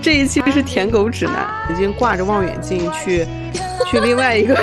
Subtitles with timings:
[0.00, 3.26] 这一期是舔狗指南，已经挂着望远镜去
[3.90, 4.56] 去另外一个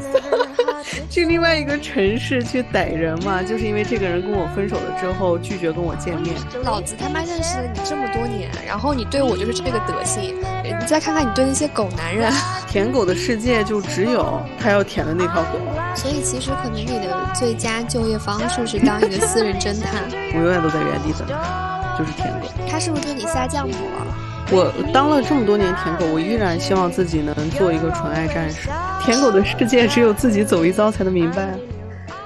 [1.10, 6.34] 去另外一个城市去逮人嘛，就是因为这个人跟我分手了之后拒绝跟我见面。
[6.62, 10.34] 老子他妈认识了你这么多年，然后你对我就是这个德行，
[10.64, 12.32] 你再看看你对那些狗男人，
[12.74, 15.60] 舔狗的世界就只有他要舔的那条狗。
[15.94, 20.02] 所以其实可能你的最佳就业方式是当一个私人侦探。
[20.34, 22.48] 我永远都在原地等他，就是舔狗。
[22.68, 24.16] 他是不是对你下降头了？
[24.50, 28.68] 我当了这么多年舔狗，我依然希望自己能做一个纯爱战士。
[29.04, 31.56] 舔狗的世界只有自己走一遭才能明白。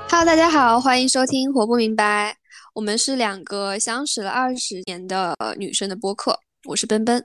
[0.08, 2.30] Hello，大家好，欢迎收听《活不明白》，
[2.72, 6.40] 我们是两个相识了二十年的女生的播客。
[6.64, 7.22] 我是奔奔，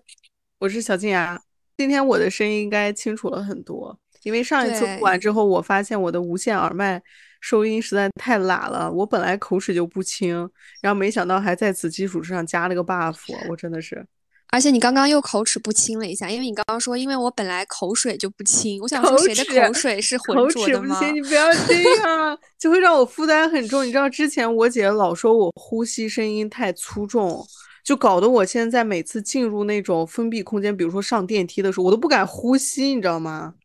[0.59, 1.40] 我是小静雅。
[1.77, 7.02] 今天我的声音应该清楚了很多，因为上一次对录完之后，我发现我的无线耳麦
[7.41, 8.91] 收音实在太喇了。
[8.91, 10.50] 我本来口齿就不清，
[10.81, 13.17] 然后没想到还在此基础之上加了个 buff，
[13.50, 14.05] 我真的是。
[14.52, 20.95] 而且你刚刚又口齿不清了一下，因为你刚刚说，因为我本来口水就不清，我想说谁的口水是浑浊的吗？
[20.95, 23.83] 齿不清，你不要 这样，就会让我负担很重。
[23.83, 27.44] 你知道之前我姐老说我呼吸声音太粗重，
[27.84, 33.56] 就搞得我现在每次进入那种封闭空间，比如说上电梯的时候，我都不敢呼吸，你知道吗？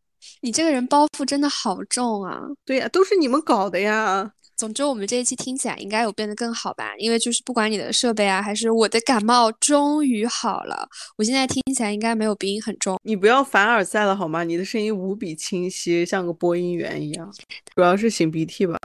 [0.40, 2.42] 你这个人包袱真的好重啊！
[2.64, 4.32] 对呀，都是你们搞的呀。
[4.56, 6.92] 总之，我们这一期听起来应该有变得更好吧？
[6.98, 12.98] 因为就是不管你的设备啊，还是我的感冒终于好了，我现在听起来应该没有鼻音很重。
[13.04, 14.42] 你不要凡尔赛了好吗？
[14.42, 17.32] 你的声音无比清晰，像个播音员一样。
[17.76, 18.76] 主要是擤鼻涕吧？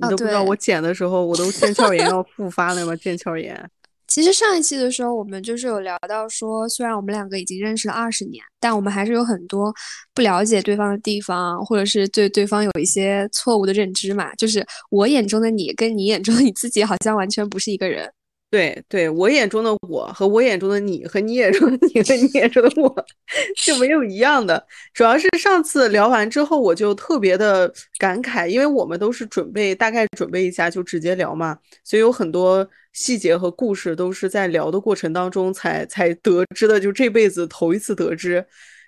[0.00, 2.92] 你啊都不知道我剪的时候，我都腱鞘炎要复发了吗？
[2.94, 3.70] 腱鞘炎。
[4.08, 9.72] 其实上一期的时候，我们就是有聊到说，虽然我们两个已经认识了二十年，但我们还是有很多
[10.14, 14.34] 不了解对方的地方，或者是对对方有一些错误的认知嘛。
[14.36, 18.10] 就是我眼中的你跟你眼中的你自己好像完全不是一个人。
[18.50, 23.06] 对对，我眼中的我和我眼中的你和你眼中的你和你眼中的我
[23.56, 24.66] 就没有一样的。
[24.94, 38.42] 主要是上次聊完之后，我就特别的感慨，因为我们都是准备大概准备一下就直接聊嘛，所以有很多细节和故事都是在聊的过程当中才才得知的，就这辈子头一次得知。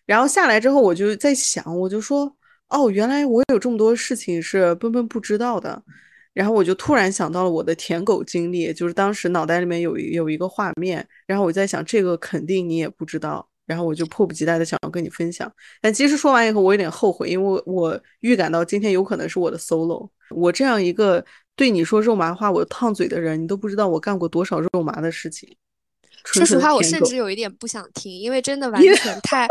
[0.06, 2.34] 然后下来之后，我就在想，我就说，
[2.68, 5.82] 哦，原来我有这么多事情是奔奔不知道的。
[6.32, 15.52] 然后我就突然想到了我的舔狗经历，就是当时脑袋里面有一有一个画面，然后我在想这个肯定你也不知道，然后我就迫不及待的想要跟你分享。
[15.80, 20.08] 但其实说完以后，我有点后悔，因为我我预感到今天有可能是我的 solo。
[20.30, 21.24] 我这样一个
[21.56, 25.56] 对你说肉麻话我烫嘴的人，你都不知道我干过多少肉麻的事情。
[26.24, 29.48] 说实话，我甚至有一点不想听，因为真的完全太，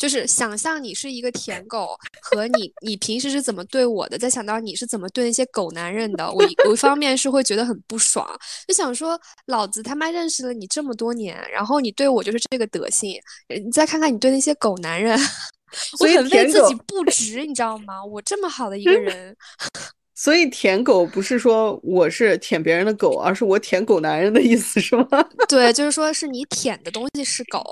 [0.00, 8.26] 就是想象你是一个舔狗，和你你平时是怎么对我的，再想到你是怎么对那些狗男人的，我一我一方面是会觉得很不爽，
[8.66, 15.18] 就想说老子他妈认识了你这么多年，然后你对我就是这个德行，呃你再看看你对那些狗男人，
[16.00, 18.02] 我很为自己不值，你知道吗？
[18.02, 19.36] 我这么好的一个人，
[20.16, 25.06] 所以舔狗不是说我是舔别人的狗，而是我舔狗男人的意思是吗？
[25.46, 27.62] 对，就是说是你舔的东西是狗，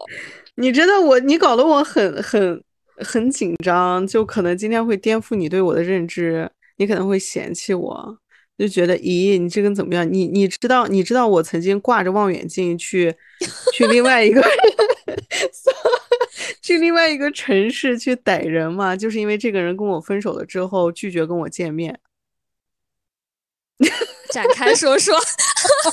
[0.60, 2.60] 你真的我，你搞得我很很
[2.96, 8.18] 很紧张，就可能今天会颠覆你对我的认知，你可能会嫌弃我，
[8.58, 10.12] 就觉得，咦，你这个人怎么样？
[10.12, 13.14] 你你知道，你知道我曾经挂着望远镜去
[13.72, 14.42] 去另外一个
[16.60, 22.00] 去另外一个城市去逮人嘛，就是因为这个人跟我分手了之后拒绝跟我见面。
[24.32, 25.14] 展开说说，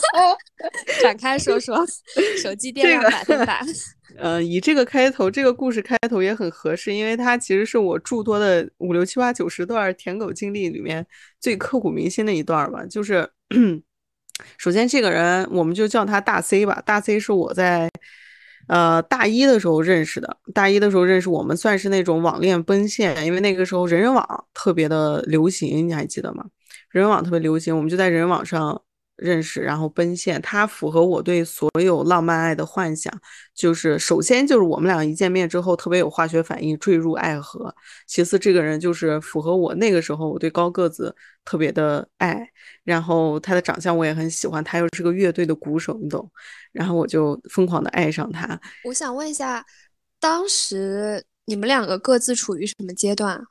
[1.02, 1.86] 展开说说，
[2.42, 3.62] 手机电量这个百分百。
[4.18, 11.06] 嗯， 以这个开头，这个故事开头也很合适，因为它其实是我诸多的五六七八九十段舔狗经历里面
[11.40, 12.86] 最刻骨铭心的一段吧。
[12.86, 13.30] 就是，
[14.58, 17.90] 首先这个人我们就叫他大 C 吧，大 C 是我在
[18.68, 26.46] 呃大一的时候认识的，大一的时候认识，我们算是那种网恋奔现，因为那个时候人人网特别的流行，你还记得吗？
[27.02, 28.82] 人网特别流行，我们就在人人网上
[29.18, 30.42] 认识，然后奔现。
[30.42, 33.12] 他符合我对所有浪漫爱的幻想，
[33.54, 37.76] 就是首先就是我们俩一见面之后特别有化学反应，坠入爱河。
[38.08, 41.14] 其次，这个人就是符合我那个时候我对高个子
[41.44, 42.50] 特别的爱，
[42.86, 46.32] 然后他的长相我也很喜欢，他又是个乐队的鼓手，你懂。
[46.72, 48.58] 然后我就疯狂的爱上他。
[48.86, 49.66] 我想问一下，
[50.18, 53.46] 当时你们两个各自处于什么阶段？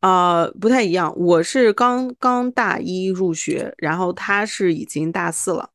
[0.00, 1.14] 啊、不太一样。
[1.16, 5.70] 我是刚刚大一入学，然后他是已经大四了。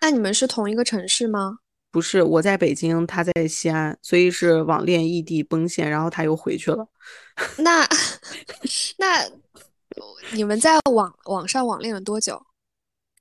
[0.00, 1.58] 那你们是同一个城市吗？
[1.90, 6.88] 不是，我在北京，他在西安，所以是网恋异地奔现，然后他又回去了。
[7.58, 7.86] 那
[8.98, 9.28] 那
[10.32, 12.46] 你们在网网上网恋了多久？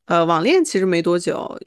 [0.05, 1.57] 呃，网恋其实没多久，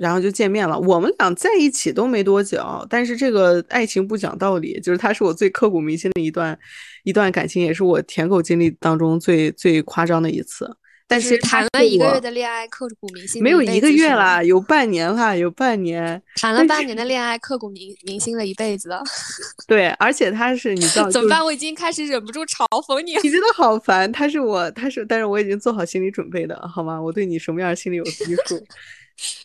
[0.00, 0.78] 然后就见面了。
[0.78, 6.58] 我们俩在一起都没多久，但是这个爱情不讲道理，就是它是我最刻骨铭心的一段
[7.04, 10.76] 一段感情，也是我舔狗经历当中最最夸张的一次。
[11.10, 13.42] 但是谈了一个月的恋爱，刻骨铭心。
[13.42, 16.22] 没有一个月啦，有半年啦，有半年。
[16.36, 18.90] 谈了半年的恋爱，刻骨铭铭心了一辈子。
[19.66, 21.42] 对，而且他是你知道 怎么办？
[21.42, 23.16] 我已经开始忍不住嘲讽你。
[23.22, 24.12] 你真的好烦。
[24.12, 27.00] 他是我，他是，但是我已经做好心理准备的，好吗？
[27.00, 28.62] 我对你什么样心里有基数。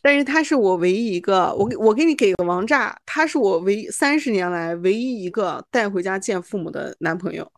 [0.02, 7.52] 但是他是我唯一一个，我给我给你给个王炸，他是我唯三十年来唯一一个带回家见父母的男朋友，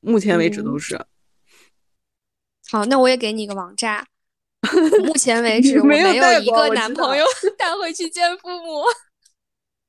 [0.00, 0.98] 目前为止都是。
[2.70, 4.06] 好，那我也给你一个王炸。
[5.04, 7.24] 目前为止，我没有一个男朋友
[7.58, 8.82] 带回去见父母。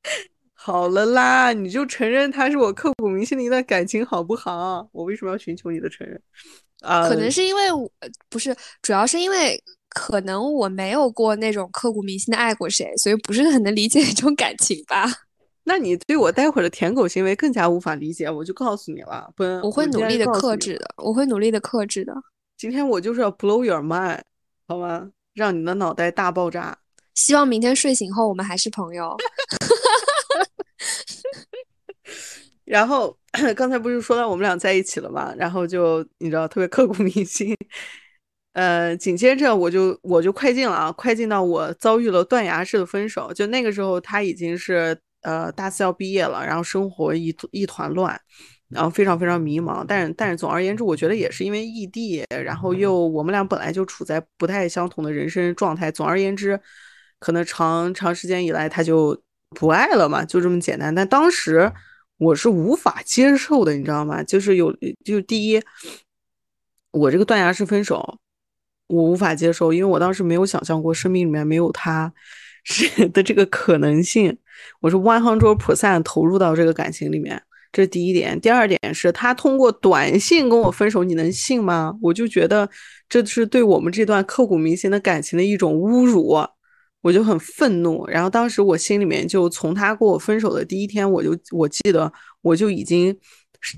[0.54, 4.88] 好了啦，你就承认他是我刻骨铭心的一段感情，好不好？
[4.92, 6.22] 我为什么要寻求你的承认？
[6.81, 7.90] 啊，可能是因为我
[8.30, 9.63] 不是，主要是因为
[9.95, 15.06] 可能我没有过那种刻骨铭心的爱过谁，所以不是很能理解 那种感情吧。
[15.63, 22.13] 那你对我待会儿的舔狗行为更加无法理解，我就告诉你了，不，我会努力的克制的，我会努力的克制的。
[22.57, 24.19] 今天我就是要 blow your mind，
[24.68, 25.09] 好吗？
[25.33, 26.77] 让你的脑袋大爆炸。
[27.13, 29.15] 希望明天睡醒后我们还是朋友。
[32.65, 33.18] 然后
[33.56, 35.33] 刚才不是说到我们俩在一起了吗？
[35.38, 37.56] 然后就你知道特别刻骨铭心。
[38.56, 43.31] 呃，紧接着我就我就快进了啊，快进到我遭遇了断崖式的分手。
[43.34, 48.19] 就那个时候他已经是呃大四要毕业了，然后生活一一团乱。
[48.68, 55.92] 然后非常非常迷茫，但是但是总而言之，我觉得也是因为异地，然后又我们俩本来就处在不太相同的人生状态。
[55.92, 56.60] 总而言之，
[57.19, 59.22] 可能长长时间以来他就
[59.52, 60.94] 不爱了嘛，就这么简单。
[60.94, 61.72] 但当时
[62.18, 64.24] 我是无法接受的，你知道吗？
[64.24, 64.75] 就是有，
[65.06, 65.62] 就是第一，
[66.92, 68.18] 我这个断崖式分手，
[68.88, 72.14] 我无法接受，因为我当时没有想象过生命里面没有他
[72.64, 74.38] 是 的这个可能性。
[74.82, 77.42] 我是 one hundred percent 投入到这个感情里面。
[77.72, 81.94] 这是第一点，第二点是他通过短信跟我分手，你能信吗？
[82.02, 82.70] 我就觉得
[83.10, 86.48] 这是对我们这段刻骨铭心的感情的一种侮辱，
[87.02, 88.08] 我就很愤怒。
[88.08, 92.10] 然后当时我心里面就从他跟我分手的第一天，我就我记得
[92.42, 93.14] 我就已经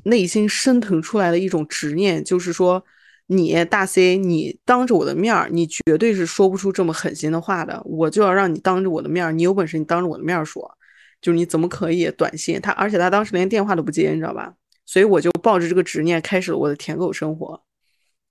[0.03, 2.83] 内心升腾出来的一种执念，就是说
[3.27, 10.77] 你大 C，你当着我的面儿，你绝对是说不出这么狠心的话的，我就要让你当着我的面儿，你有本事你当着我的面儿说。
[11.19, 12.71] 就是你怎么可以短信他？
[12.73, 14.53] 而且他当时连电话都不接，你知道吧？
[14.85, 17.63] 所以我就抱着这个执念开始了我的舔狗生活。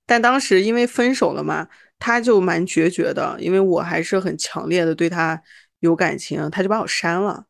[0.06, 1.66] 但当时因为分手了嘛，
[1.98, 5.42] 他就蛮决绝的，因为我还是很强烈的对他
[5.80, 7.46] 有感情，他就把我删了。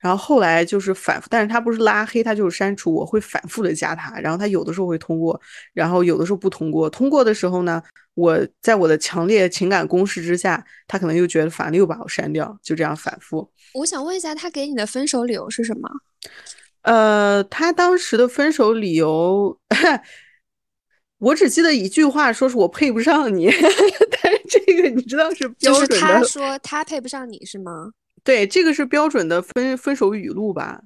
[0.00, 2.92] 然后后来就是反复，但是他不是拉黑，他就是删除。
[2.92, 5.38] 我会反复的加他，然后他有的时候会通过，
[5.74, 6.88] 然后有的时候不通过。
[6.88, 7.82] 通过的时候呢，
[8.14, 13.50] 我在我的强烈情感攻势之下，他可能又觉得烦了，又把我删掉，就这样反复。
[13.74, 15.88] 我想问一下，他给你的分手理由是什么？
[16.82, 19.58] 呃，他当时的分手理由，
[21.18, 23.50] 我只记得一句话，说是我配不上你。
[24.22, 27.90] 但是这个你知道是标准的，就是他说他配不上你是吗？
[28.22, 30.80] 对，这个是标准的分分手语录吧？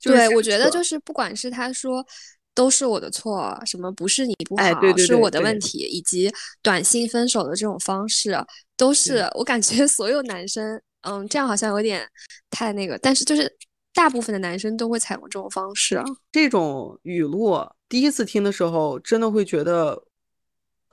[0.00, 2.06] 对，我觉得就是不管是他说
[2.54, 6.32] 都是我的错，什么不是你不好，是我的问题，以及
[6.62, 8.36] 短信分手的这种方式，
[8.76, 12.08] 都是我感觉所有男生，嗯，这样好像有点
[12.50, 13.52] 太那个，但是就是
[13.92, 16.00] 大部分的男生都会采用这种方式。
[16.30, 20.04] 这种语录第一次听的时候，真的会觉得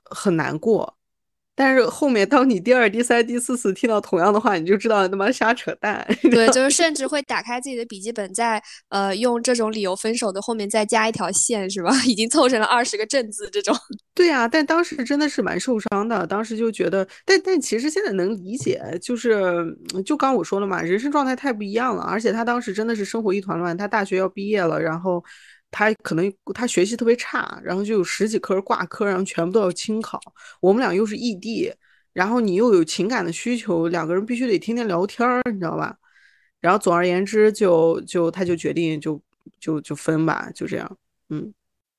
[0.04, 0.98] 很难过。
[1.56, 6.06] 但是后面，当你第二、第三、第四次听到同样的话，你就知道他妈瞎扯淡。
[6.24, 11.92] 对，就是甚 至会打开自己的笔记本，在呃用这种理由分手的后面再加一条线，是吧？
[12.06, 13.74] 已经凑成了二十个正字这种。
[14.14, 16.28] 对呀，但当时真的是蛮受伤的。
[16.28, 19.66] 当时就觉得，但但其实现在能理解，就是
[20.06, 22.04] 就刚我说了嘛，人生状态太不一样了。
[22.04, 25.24] 而且他当时真的是生活一团乱，他大学要毕业了，然后。
[25.72, 30.20] 他可能他学习特别差，然后就有十几科挂科，然后全部都要清考。
[30.62, 31.74] 我们俩又是异地，
[32.14, 35.98] 然后你又有情感的需求，两个人必须得天天聊天儿，你知道吧？
[36.62, 39.22] 然后总而言之，就就他就决定就
[39.60, 40.98] 就就分吧，就这样。
[41.30, 41.54] 嗯，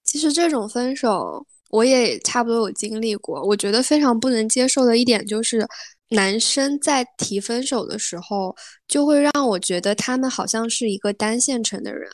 [0.05, 5.67] 其实这种分手我也差不多有经历过，我觉得非常不能接受的一点就是。
[6.11, 8.55] 男生在提分手的时候，
[8.87, 12.09] 就会让我觉得他们好像是一个单线程的人。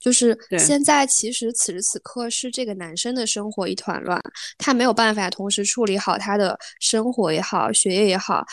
[0.00, 4.20] 就是现在，其实此时此刻是这个男生的生活一团乱，
[4.58, 8.44] 他没有办法同时处理好他的生活也好，学业也好，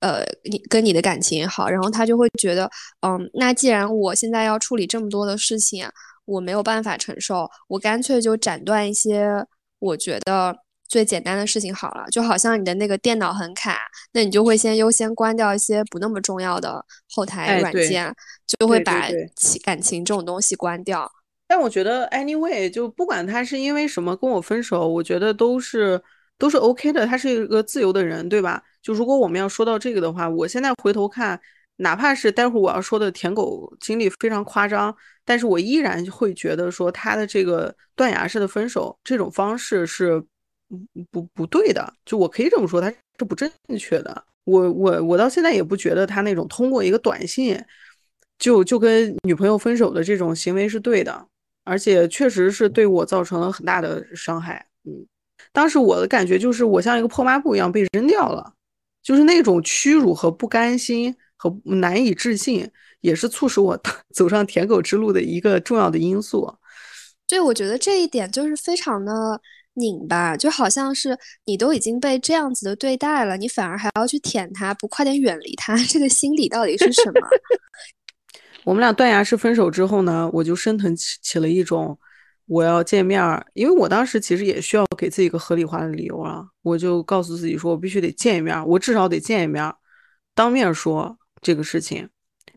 [0.00, 2.68] 呃，你跟你的感情也好，然后他就会觉得，
[3.06, 5.86] 嗯，那既然我现在要处理这么多的事情，
[6.24, 9.46] 我没有办法承受，我干脆就斩断一些
[9.78, 10.56] 我觉得
[10.90, 13.78] 最简单的事情好了，就好像你的那个电脑很卡，
[14.12, 18.12] 那你就会先优先关掉一些不那么重要的后台软件，
[18.44, 21.10] 就会把情感情这种东西关掉。
[21.46, 26.02] 但我觉得，anyway，就不管他是因为什么跟我分手，我觉得都是
[26.36, 27.06] 都是 OK 的。
[27.06, 28.60] 他是一个自由的人，对吧？
[28.82, 31.40] 就如果我们要说到这个的话，我现在回头看，
[31.76, 34.92] 哪怕是待会儿我要说的舔狗经历非常夸张，
[35.24, 40.20] 但是我依然会觉得说他的这个断崖式的分手这种方式是
[41.10, 41.94] 不不对的。
[42.04, 44.24] 就我可以这么说，他是不正确的。
[44.44, 47.62] 我我我到现在也不觉得他那种通过一个短信
[48.38, 51.26] 就就跟女朋友分手的这种行为是对的。
[51.62, 54.66] 而且确实是对我造成了很大的伤害。
[54.84, 55.06] 嗯，
[55.52, 58.54] 当时我的感觉就是我像一个破抹布一样被扔掉了，
[59.02, 62.68] 就是那种屈辱和不甘心和难以置信，
[63.02, 63.78] 也是促使我
[64.14, 66.52] 走上舔狗之路的一个重要的因素。
[67.28, 69.40] 对，我觉得这一点就是非常的
[69.74, 77.28] 拧巴，就好像是你都已经被这样子的对待了，你反而还要去舔他，不快点远离他，这个心理到底是什么？
[78.64, 81.98] 我们俩断崖式分手之后呢，我就升腾起起了一种
[82.46, 83.22] 我要见面，
[83.54, 89.72] 因为我当时其实也需要给自己一个合理化的理由啊，我就告诉自己说，我必须得见一面，我至少得见一面，
[90.34, 92.08] 当面说这个事情，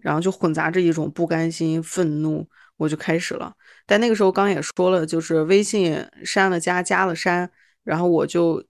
[0.02, 3.54] 然后就混杂着一种不甘心、愤怒，我就开始了。
[3.86, 7.50] 但那个时候刚也说了，就是微信删了加，加了删，
[7.84, 8.64] 然后我就。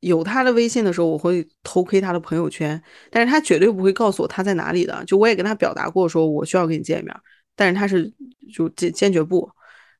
[0.00, 5.04] 有他的微信的时候，我会偷窥他的朋友圈，但是他绝对不会告诉我他在哪里的。
[5.04, 7.12] 就我也跟他表达过，说我需要跟你见一面，
[7.56, 8.08] 但是他是
[8.54, 9.50] 就坚坚决不。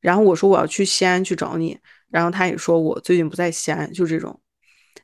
[0.00, 1.76] 然后我说我要去西安去找你，
[2.10, 4.40] 然后他也说我最近不在西安，就这种。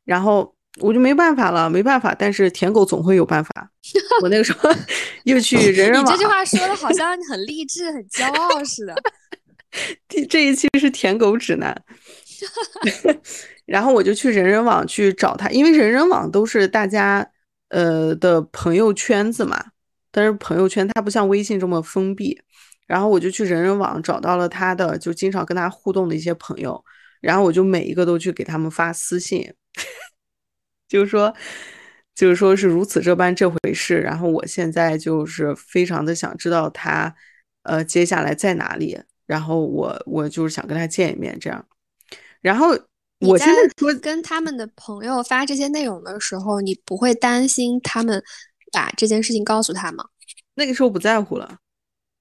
[0.04, 2.14] 然后我就没办法了，没办法。
[2.16, 3.68] 但是舔狗总会有办法。
[4.22, 4.70] 我那个时候
[5.26, 6.04] 又去人人网。
[6.04, 8.94] 你这句话说的好 像很励志、很骄傲似的。
[10.08, 11.74] 第这一期是舔狗指南。
[13.66, 17.26] 然后我就去人人网去找他，因为人人网都是大家
[17.68, 19.72] 呃的朋友圈子嘛，
[20.10, 22.40] 但是朋友圈它不像微信这么封闭。
[22.86, 26.84] 然后我就去人人网找到了他的，就经常跟他互动的一些朋友，
[27.22, 29.50] 然后我就每一个都去给他们发私信，
[30.86, 31.34] 就是说，
[32.14, 33.98] 就是说是如此这般这回事。
[34.00, 37.14] 然后我现在就是非常的想知道他
[37.62, 41.66] 呃接下来在哪里，然后我我就是想跟他见一面这样，
[42.40, 42.76] 然后。
[43.20, 48.22] 我现在说跟他们的朋友发这些内容的时候，你不会担心他们
[48.70, 50.04] 把这件事情告诉他吗？
[50.56, 51.56] 那个时候不在乎了，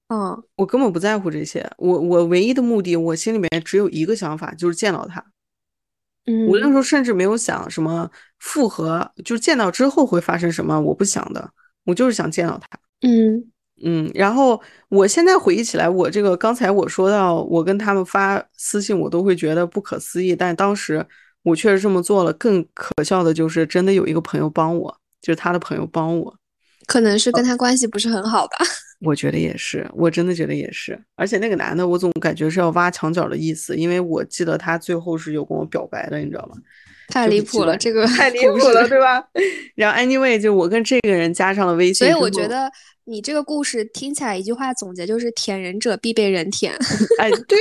[0.08, 1.68] 嗯，我根本不在乎这些。
[1.76, 5.22] 我我唯一的目的，我心里面只有一个想法，就是见到他。
[6.24, 11.50] 嗯，我那时候甚至没有想什么复合，就是见到之后会发生什么，我不想的，
[11.84, 12.68] 我就是想见到他。
[13.00, 13.52] 嗯。
[13.82, 20.34] 嗯，然后我现在回忆起来，我这个刚才我说到，我跟他们发私信，我都会觉得不可思议。
[20.36, 21.04] 但当时
[21.42, 22.32] 我确实这么做了。
[22.34, 26.34] 更可笑的就是，真的有一个朋友帮我，就是他的朋友帮我，
[26.86, 28.56] 可能是跟他关系不是很好吧？
[29.04, 30.98] 我觉得也是，我真的觉得也是。
[31.16, 36.56] 而且那个男的，我总感觉是要挖墙角的意思，因为我记得他最后是有跟我表白的，你知道吗？
[37.08, 39.22] 太离谱了，这个 太离谱了，对吧？
[39.76, 42.70] 然后 anyway，就我跟这个人加上了微信，所以我觉得。
[43.06, 46.72] 你这个故事听起来一句话总结就是“舔人者必被人舔
[47.20, 47.58] ”。哎，对，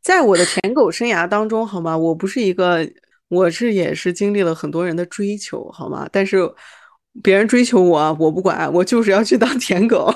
[0.00, 1.98] 在我的舔狗生涯当中，好吗？
[1.98, 2.88] 我不是一个，
[3.26, 6.08] 我是也是经历了很多人的追求，好吗？
[6.12, 6.48] 但是
[7.24, 10.14] 别人追求我，我不管，我就是要去当舔狗。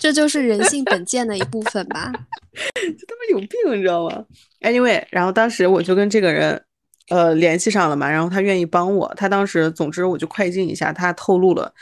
[0.00, 2.12] 这就是人性本贱的一部分吧？
[2.74, 4.24] 这他妈有病，你知道吗
[4.60, 6.62] ？Anyway，然后当时我就跟这个人
[7.08, 11.72] 呃联系上了嘛，然后他愿意帮我，他当时总之我就快进一下，他透露了。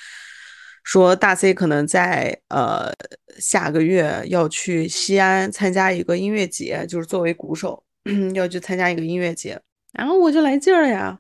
[0.85, 2.93] 说大 C 可能在呃
[3.39, 7.83] 下个月要去西安参加一个音乐节，就是作为鼓手
[8.35, 9.61] 要去参加一个音乐节，
[9.93, 11.19] 然后我就来劲儿呀，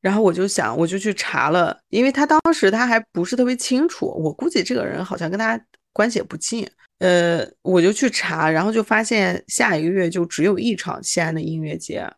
[0.00, 5.60] 然后我就想我就去查了，因为他当时他还不是特别清楚，我估计这个人好像跟他
[5.92, 6.68] 关系也不近，
[6.98, 12.10] 呃，我就去查，然后就发现下一个月就只有一场西安的音乐节，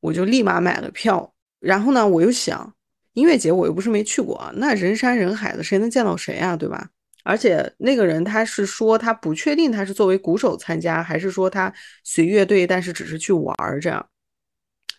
[0.00, 2.74] 我就立马买了票，然后呢，我又想。
[3.14, 6.88] 音乐节我又不是没去过，那人山人海的，谁能见到谁呀，对吧？
[7.24, 11.70] 而且那个人他是说他不确定他是作为鼓手参加，还是说他
[12.04, 14.08] 随乐队，但是只是去玩儿这样。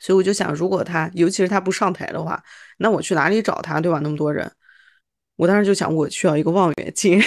[0.02, 2.44] 所以我就想，如果他，尤其是他不上台的话，
[2.80, 4.00] 那我去哪里找他，对吧？
[4.04, 4.52] 那么多人，
[5.38, 7.18] 我当时就想，我需要一个望远镜。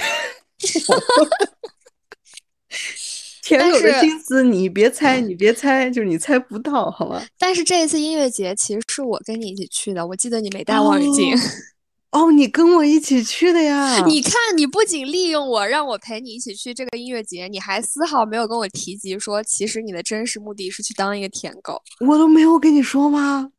[3.42, 7.23] 舔狗的心思，你别猜，你别猜，就是你猜不到，好吗？
[7.38, 11.37] 但是这一次音乐节其实是我跟你一起去的，我记得你没带望远镜。
[12.11, 14.02] 哦，你跟我一起去的呀？
[14.06, 21.82] 你看，你不仅利用我让我陪你一起去这个音乐节，你还丝毫没有跟我提及说，其实你的真实目的是去当一个舔狗。
[22.06, 23.50] 我都没有跟你说吗？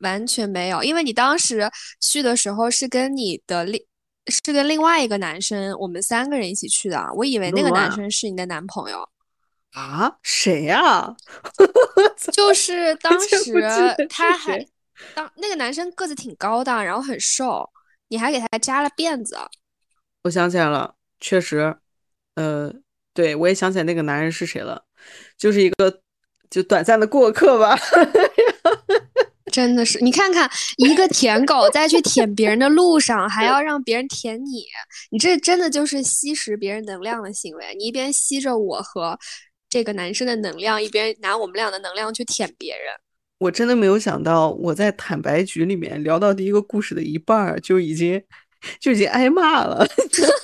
[0.00, 3.80] 完全没有，因为你当时去的时候是跟你的另
[4.26, 7.04] 是跟另外一个男生，我们三个人一起去的。
[7.16, 9.08] 我以为那个男生是你的男朋友
[9.72, 10.18] 啊？
[10.22, 11.14] 谁呀？
[12.32, 13.60] 就是 当时
[14.08, 14.64] 他还
[15.14, 17.68] 当那个男生个子挺高的，然后很瘦，
[18.08, 19.36] 你还给他扎了辫子。
[20.22, 21.76] 我想起来了，确实，
[22.36, 22.72] 呃，
[23.12, 24.84] 对我也想起来那个男人是谁了，
[25.36, 26.00] 就是一个
[26.48, 27.76] 就短暂的过客吧。
[29.52, 34.64] 真的是，你看看一个舔狗在去舔别人的路上，还要让别人舔你，
[35.10, 37.76] 你这真的就是吸食别人能量的行为。
[37.78, 39.18] 你一边吸着我和
[39.68, 42.94] 这个男生的能量，一边拿我们俩的能量去舔别人。
[43.38, 48.22] 我真的没有想到，我在坦白局里面聊到第一个故事的一半就已经
[48.80, 49.86] 就已经挨骂了。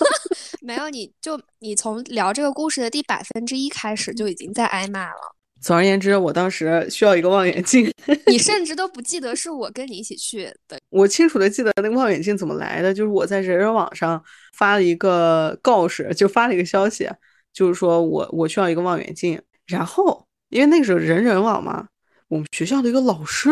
[0.61, 5.37] 没有，你就你从聊这个故事的第百分之一开始就已经在挨骂了。
[5.61, 7.91] 总而言之，我当时需要一个望远镜。
[8.27, 10.79] 你甚至都不记得是我跟你一起去的。
[10.91, 14.23] 我清楚的记得那个望远镜怎么来的，就是我在人人网上
[14.57, 17.09] 发了一个告示，就发了一个消息，
[17.53, 19.41] 就是说我我需要一个望远镜。
[19.67, 21.89] 然后因为那个时候人人网嘛，
[22.29, 23.51] 我们学校的一个老师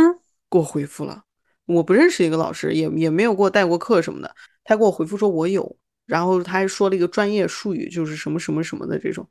[0.50, 1.22] 给我回复了，
[1.66, 4.34] 我不认识一个老师，也也没有给我带过课什么的，
[4.64, 9.28] 他给我回复说我有，然后他还说了一个专业术语，就是什么什么什么的这种。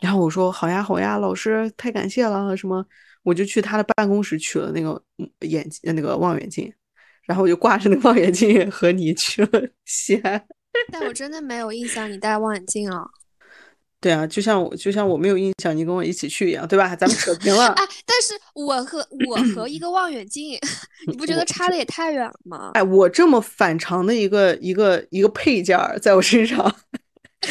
[0.00, 2.84] 然后我说好呀好呀，老师太感谢了什么，
[3.22, 5.02] 我就去他的办公室取了那个
[5.40, 6.72] 眼镜那个望远镜，
[7.26, 9.50] 然后我就挂着那个望远镜和你去了
[9.84, 10.42] 西安。
[10.90, 13.06] 但我真的没有印象你戴望远镜了。
[14.00, 16.96] 对啊，就像我就像我没有印象你跟我一起去一样，对吧？
[16.96, 17.66] 咱们扯平了。
[17.76, 20.58] 哎，但是我和我和一个望远镜，
[21.06, 22.70] 你不觉得差的也太远了吗？
[22.72, 26.74] 哎，我这么反常的一个一个一个配件在我身上。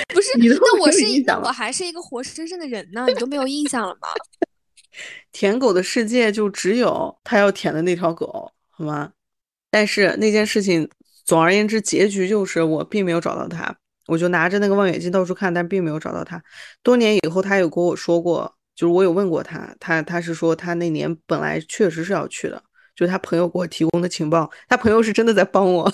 [0.14, 4.08] 不是，那我是那我还是一个活生生的人呢，你都没有印象了吗？
[5.32, 9.12] 舔狗的世界就只有他要舔的那条狗，好吗？
[9.72, 10.90] 但是那件事情，
[11.26, 13.74] 总而言之，结局就是我并没有找到他，
[14.08, 16.42] 我就拿着那个望远镜到处看，但并没有找到他。
[16.82, 22.62] 多年以后，他有跟我说过，就是我有问过他，他他是说他那年本来确实是要去的。
[23.00, 25.90] 就他朋友给我提供的情报，他朋友是真的在帮我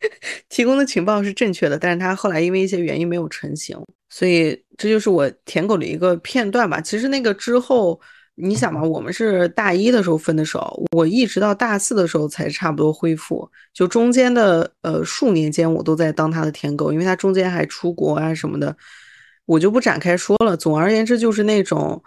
[0.50, 3.74] 提供的情报是正确的，但是他后来因为一些原因没有成型，
[4.10, 6.78] 所以这就是我舔狗的一个片段吧。
[6.78, 7.98] 其实那个之后，
[8.34, 18.76] 你想嘛，我们是大一的时候分的手，我一直到大四的时候才差不多恢复，就中间的呃数年间，我都在当他的舔狗，因为他中间还出国啊什么的，
[19.46, 20.54] 我就不展开说了。
[20.54, 22.02] 总而言之，就是那种。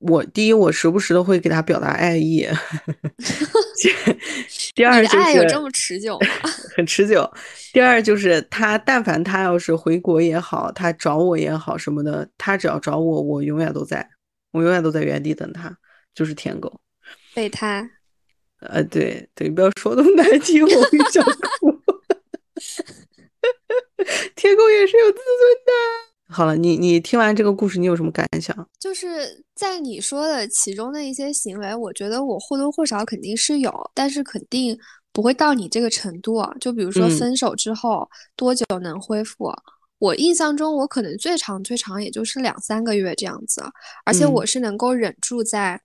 [0.00, 2.46] 我第一，我时不时的会给他表达爱意。
[4.74, 6.26] 第二，就是爱有这么持久吗？
[6.76, 7.30] 很持久。
[7.72, 14.08] 第二，就是他但凡他要是回国也好，他找我也好什么的，他只要找我，我永远都在，
[14.52, 15.76] 我永远都在原地等他。
[16.14, 16.80] 就是舔狗，
[17.34, 17.90] 备胎。
[18.60, 21.74] 呃，对对，不要说那么难听，我会想哭。
[24.36, 25.26] 舔狗也是有自尊
[25.66, 26.13] 的。
[26.34, 28.68] 好了，你你听完这个故事，你有什么感想？
[28.80, 34.76] 就是在你说的其中的一些行为，我觉得我或多或少肯定是有，但是肯定
[35.12, 36.42] 不会到你这个程度。
[36.58, 39.48] 就比如说分手之后多久能恢复？
[40.00, 43.62] 我印象中我可能最长最长也就是两三个月这样子，
[44.04, 45.80] 而且我是能够忍住在，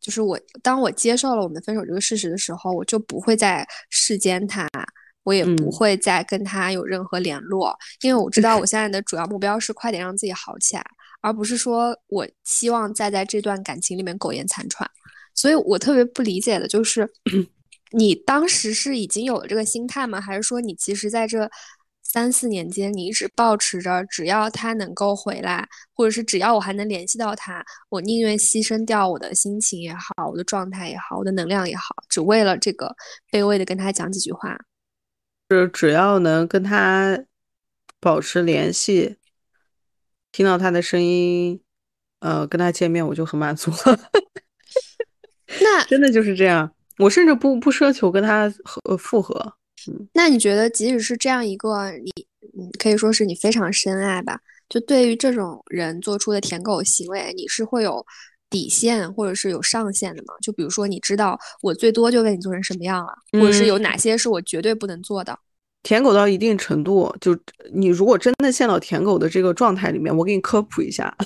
[0.00, 4.66] 就是我当我接受了我们分手这个事实的时候，我就不会再世间他。
[5.28, 10.82] 我也不会再跟他有任何联络，因为我知道我 现在的主要目标是快点让自己好起来，
[11.20, 14.90] 而不是说我希望再在这段感情里面苟延残喘。
[15.34, 17.06] 所以我特别不理解的就是，
[17.92, 20.18] 你当时是已经有了这个心态吗？
[20.18, 21.50] 还是说你其实在这
[22.02, 32.96] 三四年间，你一直保持着只要他能够回来，或者是只要我还能联系到他，我宁愿牺牲掉我的心情也好，我的状态也好，我的能量也好，只为了这个
[33.30, 34.56] 卑微的跟他讲几句话。
[35.50, 37.24] 是只要能跟他
[38.00, 39.16] 保持联系，
[40.30, 41.60] 听到他的声音，
[42.20, 43.98] 呃，跟他见面，我就很满足了。
[45.60, 49.54] 那真的就是这样，我甚至不不奢求跟他和复合。
[50.12, 52.10] 那你觉得，即使是这样一个你，
[52.58, 54.38] 嗯，可以说是你非常深爱吧？
[54.68, 58.04] 就对于这种人做出的舔狗行为，你是会有？
[58.50, 60.34] 底线或者是有上限的吗？
[60.42, 65.38] 就比如说，你知道我最多就为你做成什么样了，或者是有哪些是我绝对不能做的？
[65.82, 67.38] 舔狗到一定程度，就
[67.72, 71.16] 你如果真的陷到舔狗的这个状态里面，我给你科普一下。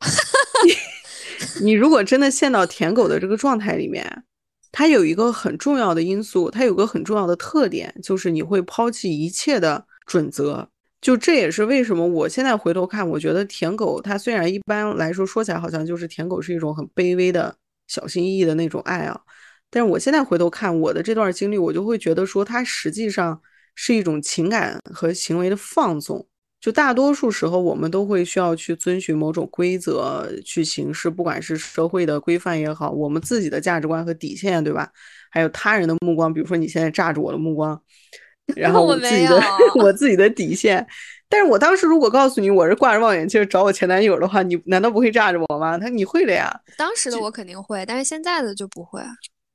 [1.62, 4.24] 你如果真的陷到舔狗的这个状态里面，
[4.72, 10.68] 它有一个很重要的因素，它有个很重要的特点，就是你会抛弃一切的准则。
[11.06, 19.16] 就这也是为什么我现在回头看，我觉得舔狗它虽然一般来说说起来好像就是舔狗是一种很卑微的小心翼翼的那种爱啊，
[19.70, 23.40] 但是我现在回头看我的这段经历，我就会觉得说，它实际上
[23.76, 26.26] 是一种情感和行为的放纵。
[26.60, 34.90] 就大多数时候，我们都会需要去遵循某种规则去行事，不管是社会的规范也好，我们自己的价值观和底线，对吧？
[35.30, 37.80] 还有他人的目光，比如说你现在炸着我的目光，
[38.56, 39.40] 然后我自己的
[39.82, 40.86] 我自己的底线。
[41.28, 45.76] 但是我当时如果告诉你我是挂着望远镜找我前男友的话，你难道不会炸着我吗？
[45.76, 46.54] 他你会的呀。
[46.76, 49.00] 当时的我肯定会，但是现在的就不会。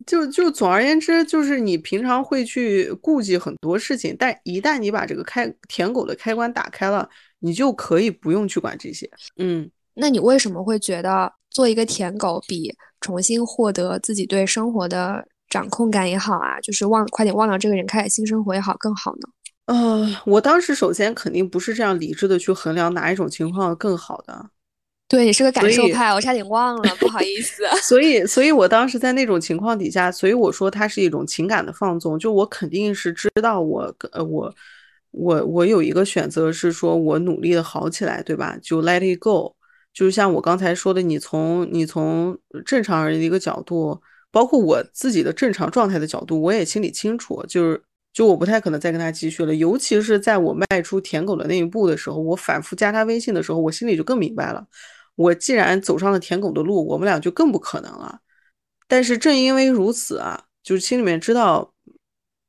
[0.06, 7.08] 就就总而言之，就是你平常会去顾忌很多事情，但一旦你把这个开舔狗的开关打开了，
[7.40, 9.10] 你就可以不用去管这些。
[9.38, 19.30] 嗯，那你为什么会觉得做一个舔狗比重新获得自己对生活的掌控感也好啊，就是忘快点忘掉这个人，开始新生活也好更好呢？
[19.66, 24.50] 呃，我当时首先肯定不是这样理智的去衡量哪一种情况更好的。
[25.08, 27.64] 对你是个感受派，我差点忘了，不好意思。
[27.84, 32.18] 所以，所以我当时在那种情况底下，所以我说它是一种情感的放纵。
[32.18, 34.56] 就我肯定是知道，我呃，我
[35.12, 38.58] 我我有一个选择是说，我努力的好起来，对吧？
[38.62, 39.54] 就 let it go。
[39.94, 49.54] 就是像我刚才说的，你从你从正常人的一个角度，包括我自己的正常状态的角度，我也心里清楚，就是就我不太可能再跟他继续了。
[49.54, 54.66] 尤其是在我迈出舔狗的那一步的时候，我反复加他微信的时候，我心里就更明白了。
[55.16, 58.20] 我既然走上了舔狗的路，我们俩就更不可能了。
[58.88, 61.74] 但是正因为如此啊，就是心里面知道，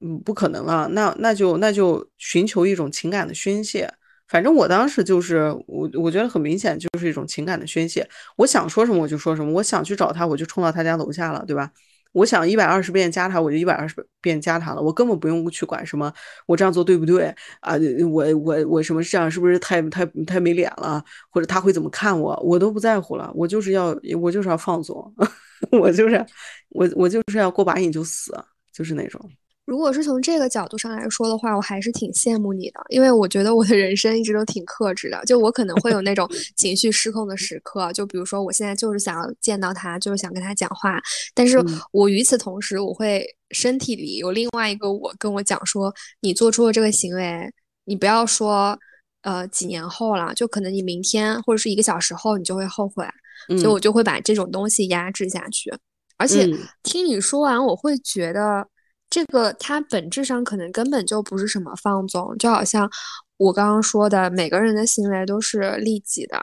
[0.01, 0.88] 嗯，不可能了。
[0.92, 3.92] 那那就那就寻求一种情感的宣泄。
[4.33, 8.09] 反正我当时就是我，我觉得很明显就是一种情感的宣泄。
[8.37, 11.71] 我想说什么我就说什么，我想去找他我就冲到他家楼下了，对吧？
[12.12, 16.11] 我想一百二十遍加他，我就一百二十遍加他了，我根本不用去管什么
[16.47, 17.27] 我这样做对不对
[17.61, 17.75] 啊？
[18.11, 21.05] 我我我什么这样是不是太太太没脸了？
[21.31, 22.35] 或者他会怎么看我？
[22.42, 25.14] 我都不在乎了，我就是要我就是要放纵，
[25.79, 26.25] 我就是
[26.71, 28.35] 我我就是要过把瘾就死，
[28.73, 29.21] 就是那种。
[29.64, 35.22] 如果是从这个角度上来说的话，我还是挺羡慕你的，因为我觉得我的人生一直都挺克制的。
[35.25, 41.01] 就我可能会有那种 情绪失控的时刻，就比如说我现在就是想要见到他，就是想跟他讲话，
[41.33, 47.48] 但是我与此同时，我会身体里有另外一个我跟我讲说，你做出了这个行为，
[47.85, 48.77] 你不要说
[49.22, 53.07] 呃几年后了，就可能你明天或者是一个小时后，你就会后悔，
[53.46, 55.72] 所以我就会把这种东西压制下去。
[56.16, 56.51] 而且
[56.83, 58.66] 听你说完，我会觉得。
[59.12, 62.90] 这个它本质上可能根本就不是什么放纵，就好像
[63.37, 66.40] 我刚刚说的，每个人的行为都是利己的。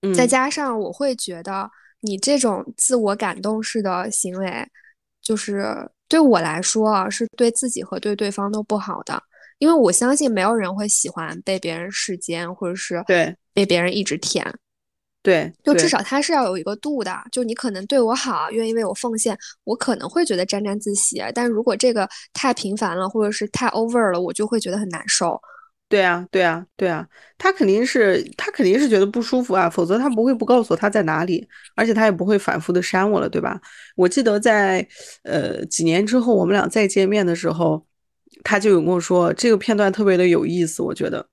[0.00, 4.66] 嗯，再加上我会觉得你这种自我感动式的行为，
[5.20, 9.22] 就是对我来说啊，是对自己和对对方都不好的，
[9.58, 14.50] 因为我相信没有人会喜欢被别人视奸，或者是对被别人一直舔。
[15.26, 17.12] 对，就至少他是要有一个度的。
[17.32, 21.20] 就你可能对我好，愿意为我奉献，我可能会觉得沾沾自喜。
[21.34, 25.36] 但如果这个太频繁了，或者是太 over 了，我就会觉得很难受。
[25.88, 27.04] 对啊，对啊，对啊，
[27.38, 33.60] 他肯定是他肯定是觉得不舒服啊，否则他不会不告诉我他在哪里，而且他也不会反复的删我了，对吧？
[33.96, 34.86] 我记得在
[35.24, 37.84] 呃几年之后我们俩再见面的时候，
[38.44, 41.26] 他就有跟我说这个片段特别的有意思，我觉得。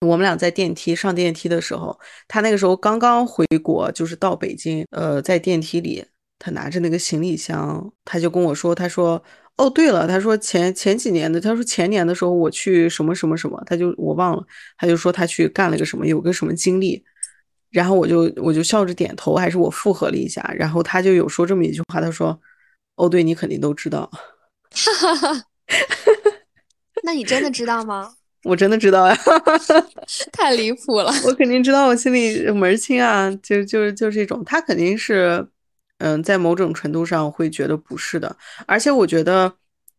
[0.00, 4.86] 我们俩在电梯上电梯的时候，他那个时候刚刚回国，就是到北京。
[4.90, 6.04] 呃，在电梯里，
[6.38, 9.22] 他拿着那个行李箱，他就跟我说：“他说，
[9.56, 17.04] 哦，对了，他说前前几年的，他说前年的时候我去什么什么什么，他就我忘了，他就说他去干了个什么，有个什么经历。
[17.70, 20.42] 然后我就我就笑着点头，还是我附和了一下。
[20.56, 22.40] 然后他就有说这么一句话，他说：
[22.94, 24.08] 哦，对你肯定都知道。
[24.70, 25.44] 哈哈哈，
[27.02, 29.16] 那你真的知道吗？”我真的知道呀，
[30.32, 31.12] 太离谱了。
[31.24, 35.44] 我肯定知道，我心里门儿清啊，就就是就这种，他肯定是，
[35.98, 38.36] 嗯，在某种程度上会觉得不是的。
[38.66, 39.52] 而且我觉得，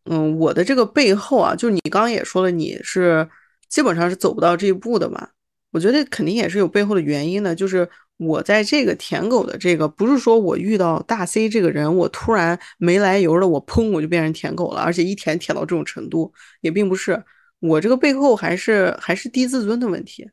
[0.06, 3.28] 嗯，我的这个背后啊，就你刚刚也说了，你是
[3.68, 5.28] 基本上是走不到这一步的嘛。
[5.72, 17.22] 我觉得肯定也是有背后的原因的，就是我在这个舔狗的这个，不是说我遇到大 C 这个人，我突然没来由的我砰我就变成舔狗了，而且一舔舔到这种程度，也并不是。
[17.60, 20.28] 我这个背后还是还是低自尊的问题，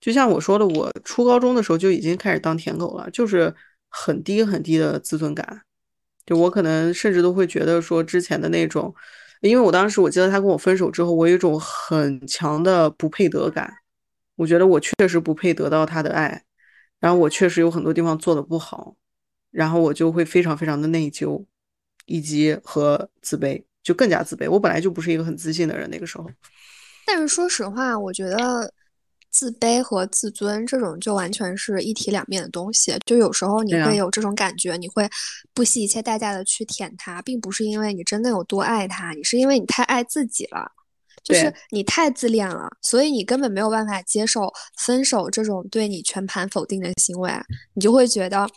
[0.00, 3.54] 就像我说的，我初高中的时候就已经开始当舔狗了，就是
[3.88, 5.62] 很低很低的自尊感，
[6.24, 8.94] 就我可能甚至都会觉得说之前的那种，
[9.40, 13.72] 因为我当时我记得他跟我分手之后，我有一种很强的不配得感，
[14.36, 16.44] 我觉得我确实不配得到他的爱，
[17.00, 18.94] 然后我确实有很多地方做的不好，
[19.50, 21.44] 然后我就会非常非常的内疚，
[22.06, 24.46] 以及和自卑，就更加自卑。
[24.50, 26.30] 我本来就不是一个很自信的人，那个时候。
[27.06, 28.70] 但是说实话，我觉得
[29.30, 32.94] 自卑和自尊这种就完全是一体两面的东西。
[33.06, 35.08] 就有时候你会有这种感觉，你会
[35.54, 40.70] 不惜一切代价的去舔他，并不是因为你真的有多爱他，你是因为你太爱自己了。
[41.24, 47.32] 就是你太自恋了，所以你根本没有办法接受分手这种对你全盘否定的行为，
[47.74, 48.48] 你就会觉得，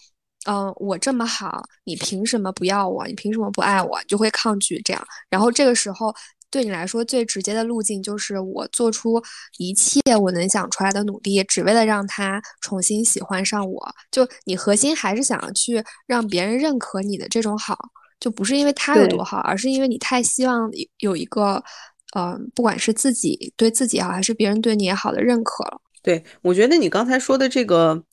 [0.46, 3.06] 嗯、我这么好，你凭什么不要我？
[3.06, 4.00] 你凭什么不爱我？
[4.00, 5.08] 你就会抗拒这样。
[5.30, 6.14] 然后这个时候，
[6.50, 9.22] 对你来说最直接的路径就是我做出
[9.58, 13.96] 一切我能想出来的努力，只为了让他重新喜欢上我。
[14.12, 17.78] 就你核心还是想要去让别人认可你的这种好，
[18.20, 21.64] 就不是因为他有多好，而是因为你太希望有一个。
[22.14, 25.80] 嗯、不管是自己对自己也好，还是别人对你也好的认可了。
[26.02, 28.04] 对，我觉得你刚才说的这个，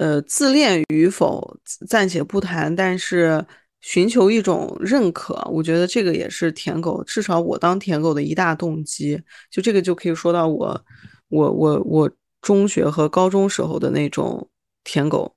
[0.00, 3.44] 呃，自恋与否暂且不谈，但是
[3.82, 9.20] 寻求一种认可，我觉得这个也是舔狗，至少我当舔狗的一大动机。
[9.50, 10.84] 就这个就可以说到我，
[11.28, 12.10] 我我我
[12.40, 14.48] 中学和高中时候的那种
[14.84, 15.34] 舔狗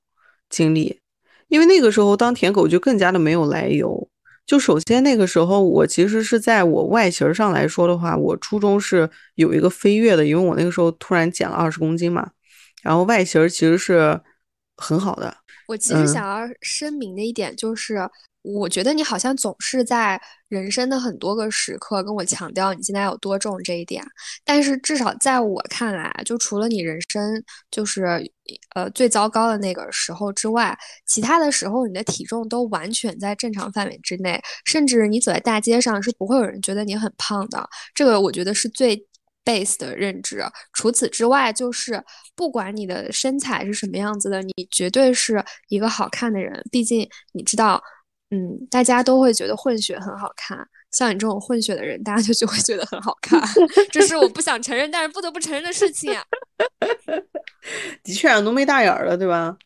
[0.49, 0.97] 经历，
[1.49, 4.09] 因为那个时候当舔狗就更加的没有来由。
[4.45, 12.29] 就首先那个时候，我其实是在我外形上来说的话，我初中是有一个飞跃的，因为我那个时候突然减了二十公斤嘛，
[12.81, 14.21] 然后外形其实是
[14.83, 15.35] 很好的。
[15.67, 17.97] 我其实嗯想要声明的一点就是，
[18.41, 24.03] 我觉得你好像总是在人生的很多个时刻跟我强调你现在有多重这一点，
[24.43, 27.41] 但是至少在我看来，就除了你人生
[27.71, 28.29] 就是
[28.75, 37.67] 呃最糟糕的那个时候之外，其他的时候你的体重都完全在正常范围之内，甚至你走在大街上是不会有人觉得你很胖的。
[37.95, 39.07] 这个我觉得是最
[39.45, 40.43] base 的认知。
[40.73, 42.03] 除此之外，就是
[42.35, 46.63] 不管你的身材是什么样子的，你绝对是一个好看的人。
[46.71, 47.81] 毕竟你知道，
[48.31, 50.57] 嗯，大家都会觉得混血很好看。
[50.91, 53.41] 像你这种混血的人，大家就就会觉得很好看，
[53.91, 56.23] 这是我不想承认，但是不得不承认的事情啊。
[58.03, 59.57] 的确啊，浓眉大眼儿的，对吧？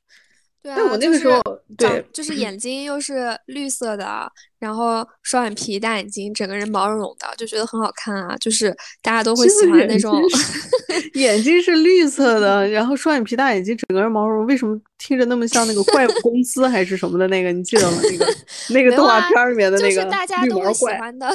[0.68, 1.42] 对啊，但我那个时候
[1.78, 8.36] 长对就是眼睛又是绿色的，然后双眼皮、大眼睛，整个人毛茸茸的，就觉得很好看啊。
[8.38, 17.52] 就是大家都会喜欢那种睛 眼睛是绿色的，然后双眼皮、大眼睛，整个人毛茸茸，为什么听着那么像那个怪物公司还是什么的那个？
[17.54, 18.00] 你记得吗？
[18.04, 18.36] 那个
[18.74, 20.86] 那个动画片儿里面的那个就是大家都会喜。
[21.00, 21.30] 欢的，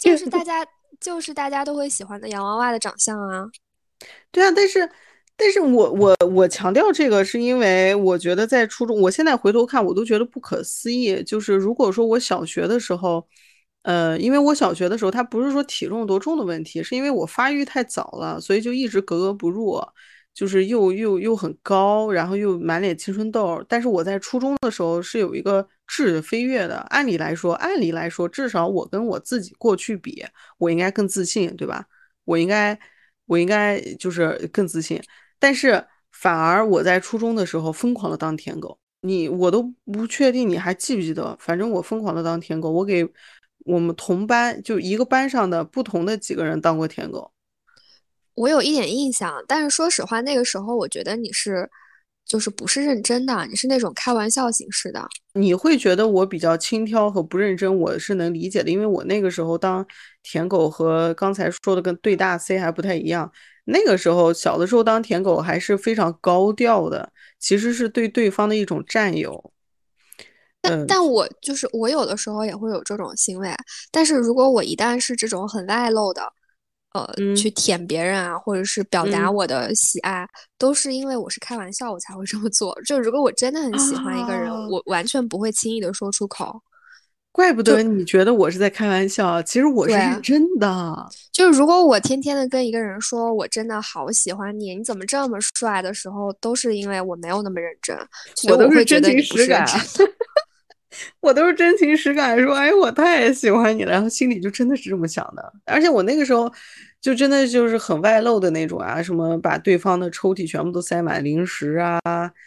[0.00, 0.64] 就是大家
[1.00, 3.44] 就是大家都会喜欢的洋娃娃的长相啊。
[4.30, 4.88] 对啊，但是，
[5.36, 11.20] 但是我我我强调这个，是因为我觉得在初中，我现在回头看，我都觉得不可思议。
[11.24, 13.26] 就是如果说我小学的时候，
[13.82, 19.80] 呃，因为我小学的时候，他不是说体重多重的问题，是因为我发育太早了，所以就一直格格不入，
[20.32, 23.64] 就是又又又很高，然后又满脸青春痘。
[23.68, 26.76] 但是我在初中的时候是有一个质的飞跃的。
[26.90, 30.24] 按理来说，按理来说，至少我跟我自己过去比，
[30.58, 31.86] 我应该更自信，对吧？
[32.24, 32.78] 我应该。
[33.26, 35.00] 我应该就是更自信，
[35.42, 39.60] 但是反而我在初中的时候疯狂的当舔狗，你我都
[39.92, 43.04] 不确定你还记不记得，反正我疯狂的当舔狗，我给
[43.64, 47.32] 我们同班就一个班上的不同的几个人当过舔狗。
[48.34, 51.68] 我有一点印象，但是说实话，那个时候我觉得你是
[52.24, 55.08] 就是不是认真的，你是那种开玩笑形式的。
[55.34, 59.84] 你会觉得我比较轻佻和不认真，我是能理解的，因为我那个时候当
[60.22, 63.32] 舔狗和刚才说的跟对大 C 还不太一样。
[63.64, 69.52] 那个时候小的时候当舔狗还是非常高调的，其实是对对方的一种占有。
[70.60, 73.52] 但但我就是我有的时候也会有这种行为，
[73.90, 76.22] 但是如果我一旦是这种很外露的，
[76.94, 80.26] 呃，嗯去舔别人啊，或者是表达嗯我的喜爱，
[80.58, 82.76] 都是因为我是开玩笑，我才会这么做。
[82.82, 86.62] 就如果我真的很喜欢一个人，啊我完全不会轻易的说出口。
[87.32, 90.94] 怪不得你觉得我是在开玩笑，其实我是认真的。
[91.32, 97.96] 就是如果我天天的跟一个人说我真的好喜欢你，你怎么这么帅的时候，都是因为我没有那么认真，
[98.50, 99.66] 我都是真情实感。
[101.20, 105.52] 我都是真情实感说，哎，我太喜欢你了，然后心里就真的是这么想的。
[105.64, 106.52] 而且我那个时候
[107.02, 112.00] 就真的就是很外露的那种啊，什么把对方的抽屉全部都塞满零食啊，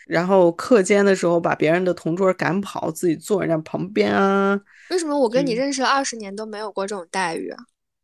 [0.07, 4.59] 然后课间的时候把别人的同桌赶跑，自己坐人家旁边啊。
[4.89, 7.57] 为什么我跟你嗯认识了二十年都没有过这种待遇啊？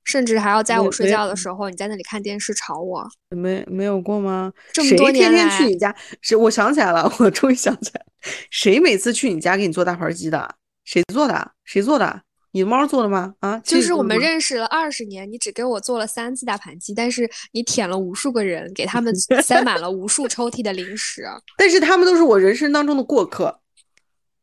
[0.03, 3.07] 甚至还要在我睡觉的时候，你在那里看电视吵我。
[3.29, 4.51] 没没有过吗？
[4.73, 5.95] 这么谁多年天天去你家？
[6.21, 6.35] 谁？
[6.35, 8.07] 我想起来了， 我终于想起来了，
[8.49, 10.55] 谁每次去你家给你做大盘鸡的？
[10.83, 11.51] 谁做的？
[11.63, 12.23] 谁做的？
[12.51, 13.33] 你的猫做的吗？
[13.39, 21.25] 啊，就是我们认识了二十年，你只给我做了三次大盘鸡，但是你舔了无数个人，给他们 塞满了无数抽屉的零食。
[21.57, 23.59] 但是他们都是我人生当中的过客，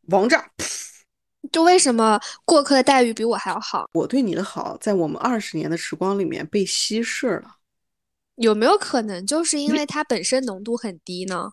[0.08, 0.50] 王炸。
[1.52, 3.88] 就为什么过客的待遇比我还要好？
[3.92, 7.56] 我对你的好，在我们二十年的时光里面被稀释了。
[8.36, 11.50] 有没有可能就是因为它本身浓度很低呢？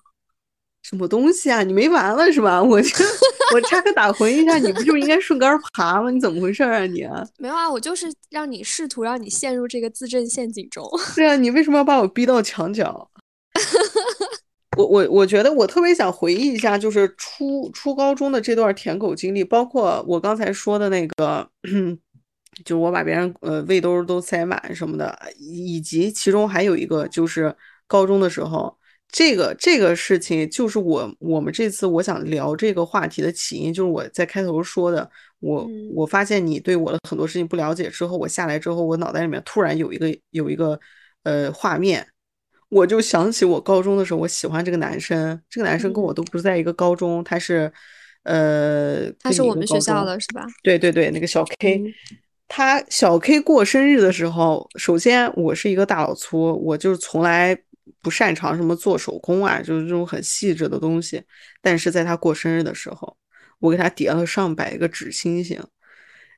[0.87, 1.63] 什么东西啊？
[1.63, 2.61] 你没完了是吧？
[2.63, 3.03] 我这
[3.55, 6.11] 我插科打诨一下，你不就应该顺杆爬吗？
[6.11, 7.03] 你怎么回事啊你？
[7.39, 10.87] 没有啊，我就是让你试图让你陷入这个自证陷阱中。
[11.15, 13.09] 是啊，你为什么要把我逼到墙角？
[14.77, 21.49] 我我我觉得我特别想回忆一下，就是初初高中的这段舔狗经历，包括我刚才说的那个，
[22.63, 27.55] 就我把别人呃胃兜都塞满什么的，以及其中还有一个就是
[27.87, 28.77] 高中的时候。
[29.11, 40.77] 这个这个事情就是我我们这次我想聊这个话题的起因，就是我在开头说的，我我发现你对我的很多事情不了解之后，我下来之后，我脑袋里面突然有一个有一个
[41.23, 42.05] 呃画面，
[42.67, 47.71] 我就想起我高中的时候，我喜欢这个男生，这个男生跟我都不是在一个高中，他是
[48.23, 50.45] 呃，他是我们学校的是吧？
[50.61, 51.81] 对对对，那个小 K，
[52.49, 57.57] 他小 K 过生日的时候，首先我是一个大老粗，我就是从来。
[58.05, 61.23] 不擅长什么做手工啊，就是这种很细致的东西。
[61.59, 63.17] 但是在他过生日的时候，
[63.57, 65.59] 我给他叠了上百个纸星星，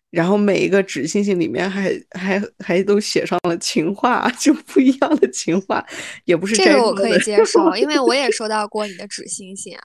[0.10, 5.86] 然后每一个纸星星里面还还还都写上了情话， 就不一样的情话，
[6.24, 9.78] 也不是这个我可以接受，因为我也收到过你的纸星星。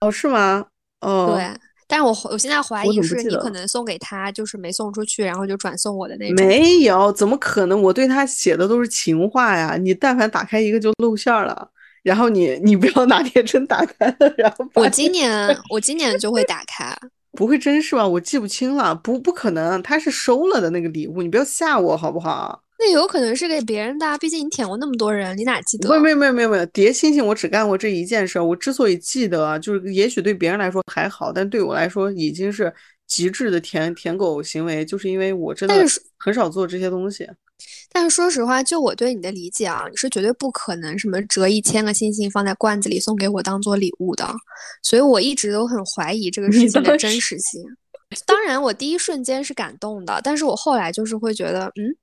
[0.00, 0.66] 哦，是吗？
[1.00, 1.69] 哦，对。
[1.90, 6.36] 但我我现在怀疑是你可能送给他，就是没送出去，然后就转送我的那种。
[6.36, 7.82] 没有，怎么可能？
[7.82, 9.76] 我对他写的都是情话呀！
[9.76, 11.68] 你但凡打开一个就露馅了，
[12.04, 16.96] 然后你你不要哪天真打开了，然后我今年我今年就会打开，
[17.36, 18.06] 不会真是吧？
[18.06, 22.62] 我记不清了，不不可能，他是收了的那个礼物，你不要吓我好不好？
[22.82, 25.90] 那有可能是给别人的，毕竟你舔过那么多人，你哪记得？
[25.90, 28.40] 没有没有没有没有没有叠星星，我只干过这一件事。
[28.40, 32.72] 我之所以记得，就是也许对别人来说还好，但对我来说已经是
[33.06, 35.74] 极致的舔舔狗行为，就是因为我真的
[36.16, 37.28] 很少做这些东西。
[37.92, 44.26] 但是说实话，就我对你的理解啊，你是绝对不可能什么折一千个星星放在罐子里送给我当做礼物的，
[44.82, 47.62] 所以我一直都很怀疑这个事情的真实性。
[48.24, 51.94] 当然，我第一瞬间是感动的，但是我后来就是会觉得，嗯。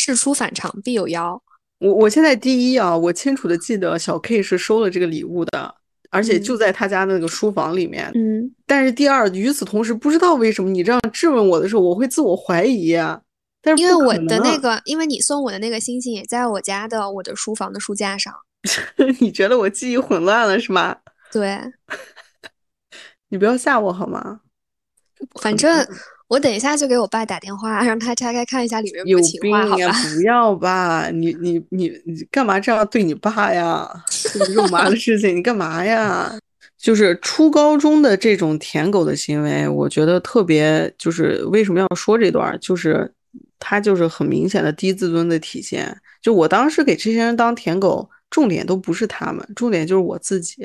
[0.00, 1.42] 事出反常必有妖。
[1.78, 5.74] 我我现在第一啊，我清楚的记得小 K 是收了这个礼物的，
[6.10, 8.10] 而且就在他家那个书房里面。
[8.14, 8.54] 嗯。
[8.66, 13.20] 但是第二，与此同时，不知道为什么你这样质问我的时候，我会自我怀疑啊。
[13.62, 18.32] 但是因为我的那个，因为你送我的那个星星也在我家的我的书房的书架上。
[19.20, 20.96] 你觉得我记忆混乱了是吗？
[21.30, 21.58] 对。
[23.28, 24.40] 你不要吓我好吗？
[25.40, 25.86] 反正。
[26.30, 29.92] 我等一下就给我爸打电话，让他拆开看一下里面有情话，好吧？
[30.14, 33.90] 不要吧，你你你你干嘛这样对你爸呀？
[34.54, 36.32] 肉麻的事情，你干嘛呀？
[36.78, 42.56] 就是初高中的这种舔狗的行为，我觉得特别，就是为什么要说这段？
[42.60, 43.12] 就是
[43.58, 46.00] 他就是很明显的低自尊的体现。
[46.22, 50.64] 就我当时给这些人当舔狗，重点都不是他们，重点就是我自己。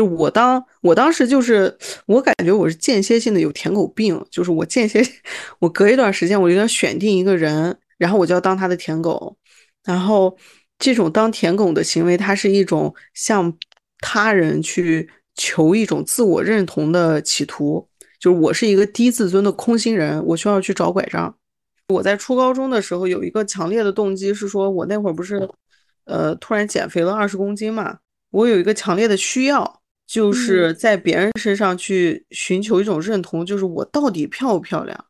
[0.00, 5.06] 就我当我当时就是，我感觉我是间歇性的有舔狗病，就是我间歇，
[5.60, 9.36] 我隔一段时间我就要选定一个人，然后我就要当他的舔狗，
[9.84, 10.34] 然后
[10.78, 13.54] 这种当舔狗的行为，它是一种向
[13.98, 17.86] 他人去求一种自我认同的企图，
[18.18, 21.36] 就是我是一个低自尊的空心人，我需要去找拐杖。
[21.88, 25.46] 我在初高中的时候有一个强烈的动机是说，我那会儿不是，
[26.04, 27.98] 呃，突然减肥了二十公斤嘛，
[28.30, 29.79] 我有一个强烈的需要。
[30.10, 35.04] 就是在别人身上去寻求一种认同，就是我到底漂不漂亮，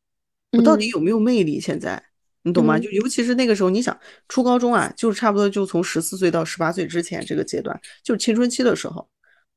[0.53, 1.59] 我到底有没有魅力？
[1.59, 2.03] 现在
[2.43, 2.79] 你懂吗？
[2.79, 9.09] 就尤其是那个时候，你想初高中啊，就是差不多就从十四岁到十八岁之前这个阶段，就是青春期的时候，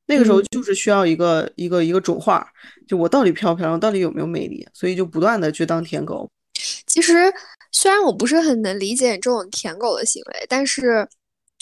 [0.05, 2.47] 那个时候就是需要一个一个一个准话，
[2.87, 4.65] 就我到底漂不漂亮，到底有没有魅力？
[4.73, 6.25] 所以就不断的去当舔狗。
[6.87, 7.13] 其实
[7.73, 11.05] 虽然我不是很能理解这种舔狗的行为，但是。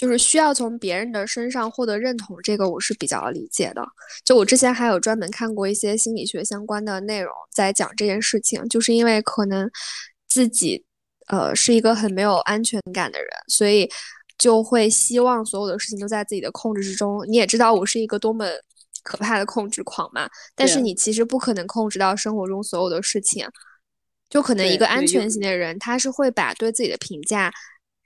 [0.01, 3.87] 就是需要从别人的身上获得认同，这个我是比较理解的。
[4.25, 9.69] 就我之前还有专门看过一些心理学相关的内容，在讲这件事情，就是因为可能
[10.27, 10.83] 自己
[11.27, 13.87] 呃是一个很没有安全感的人，所以
[14.39, 17.23] 就会希望所有的事情都在自己的控制之中。
[17.27, 18.43] 你也知道我是一个多么
[19.03, 23.47] 可怕的控制狂嘛，但是你其实不可能控制到生活中所有的事情，
[24.31, 27.53] 就可能一个安全型的人，他是会把对自己的评价。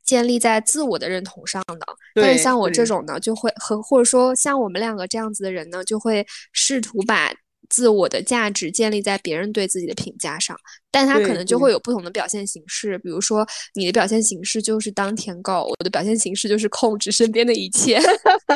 [0.06, 7.34] 建立在自我的认同上的，但是像我这种呢，就会和或者说像我们两个这样子的人呢，就会试图把
[7.68, 10.56] 自我的价值建立在别人对自己的评价上，
[10.92, 12.96] 但他可能就会有不同的表现形式。
[13.00, 18.00] 比如说，你的表现形式就是当舔狗，我的表现形式就是控制身边的一切。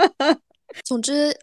[0.85, 1.35] 总之，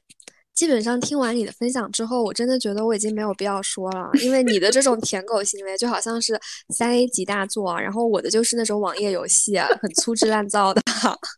[0.57, 6.40] 基本上听完你的分享之后，我真的觉得我已经没有必要说了，因为你的这种舔狗行为就好像是
[6.70, 10.80] 三 A 级大作，然后我的就是那种网页游戏，很粗制滥造的。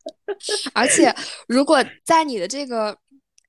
[0.72, 1.12] 而且，
[1.48, 2.96] 如果在你的这个，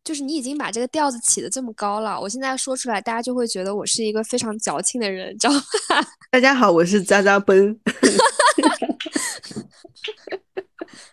[0.03, 5.61] 就是你已经把这个调子起的这么高了，我现在说出来，大家就会觉得我是一个非常矫情的人，知道吗？
[6.31, 7.79] 大家好，我是渣渣奔。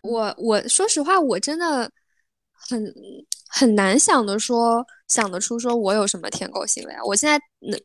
[0.01, 1.91] 我我说实话，我真的
[2.53, 2.83] 很
[3.49, 7.01] 很难想的说想得出说我有什么舔狗行为啊！
[7.05, 7.41] 我现在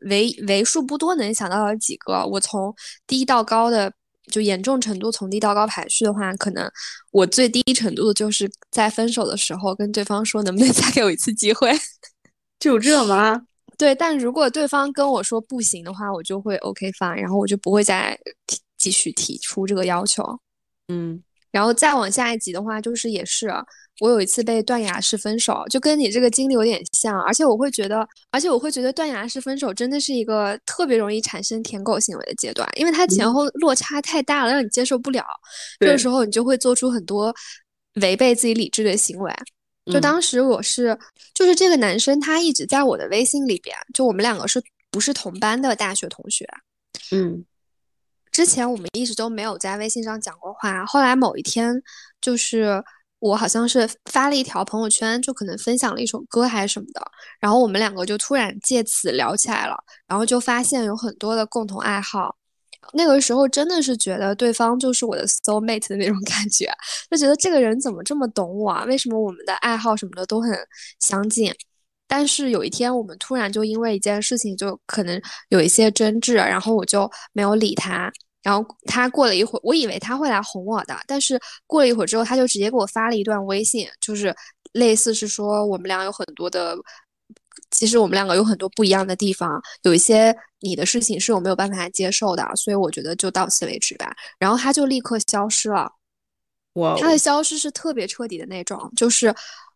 [0.08, 2.74] 为为数不多能想到的几个，我从
[3.06, 3.92] 低到高的
[4.30, 6.70] 就严重程度从低到高排序的话，可能
[7.10, 11.70] 我最低程度的就是在分手的时候跟对方说能不能再给我一次机会，
[12.58, 13.42] 就这吗？
[13.78, 20.38] 对，但如果对方跟我说不行的话，我就会 OK 发，然后我就不会再提继续提出这个要求。
[20.88, 21.22] 嗯。
[21.52, 23.48] 然后再往下一集的话，就是也是
[24.00, 35.24] 我有一次被断崖式分手，就跟你这个经历有点像，而且我会觉得，而且我会觉得断崖式分手真的是一个特别容易产生舔狗行为的阶段，因为它前后落差太大了，让你接受不了，
[35.78, 37.32] 这个时候你就会做出很多
[38.00, 39.32] 违背自己理智的行为。
[39.92, 40.98] 就当时我是，
[41.34, 46.48] 就是这个男生他一直在我的微信里边，就我们两个是不是同班的大学同学？
[47.10, 47.44] 嗯。
[48.32, 51.80] 之前我们一直都没有在微信上讲过话，后来某一天，
[52.20, 52.82] 就是
[53.18, 57.02] 我好像是发了一条朋友圈，就可能分享了一首歌还是什么的，
[57.38, 59.76] 然后我们两个就突然借此聊起来了，
[60.08, 62.34] 然后就发现有很多的共同爱好，
[62.94, 66.72] 那个时候真的是觉得对方就是我的 soul mate 的那种感觉，
[67.10, 68.84] 就觉得这个人怎么这么懂我啊？
[68.84, 70.58] 为什么我们的爱好什么的都很
[70.98, 71.54] 相近？
[72.14, 78.12] 但是有一天，我们突然就因为一件事情，就可能有一些争执，然后我就没有理他。
[78.42, 84.34] 然后他过了一会儿，我以为他会来哄我的，但是过了一会儿之后，他就直接给我发了一段微信，就是
[84.74, 86.76] 类似是说我们俩有很多的，
[87.70, 94.14] 其实我们两个有很多不一样的地方，有一些你的事情是我没有办法接受的，所以我觉得就到此为止吧。
[94.38, 95.90] 然后他就立刻消失了，
[96.74, 99.34] 哇，他的消失是特别彻底的那种，就是。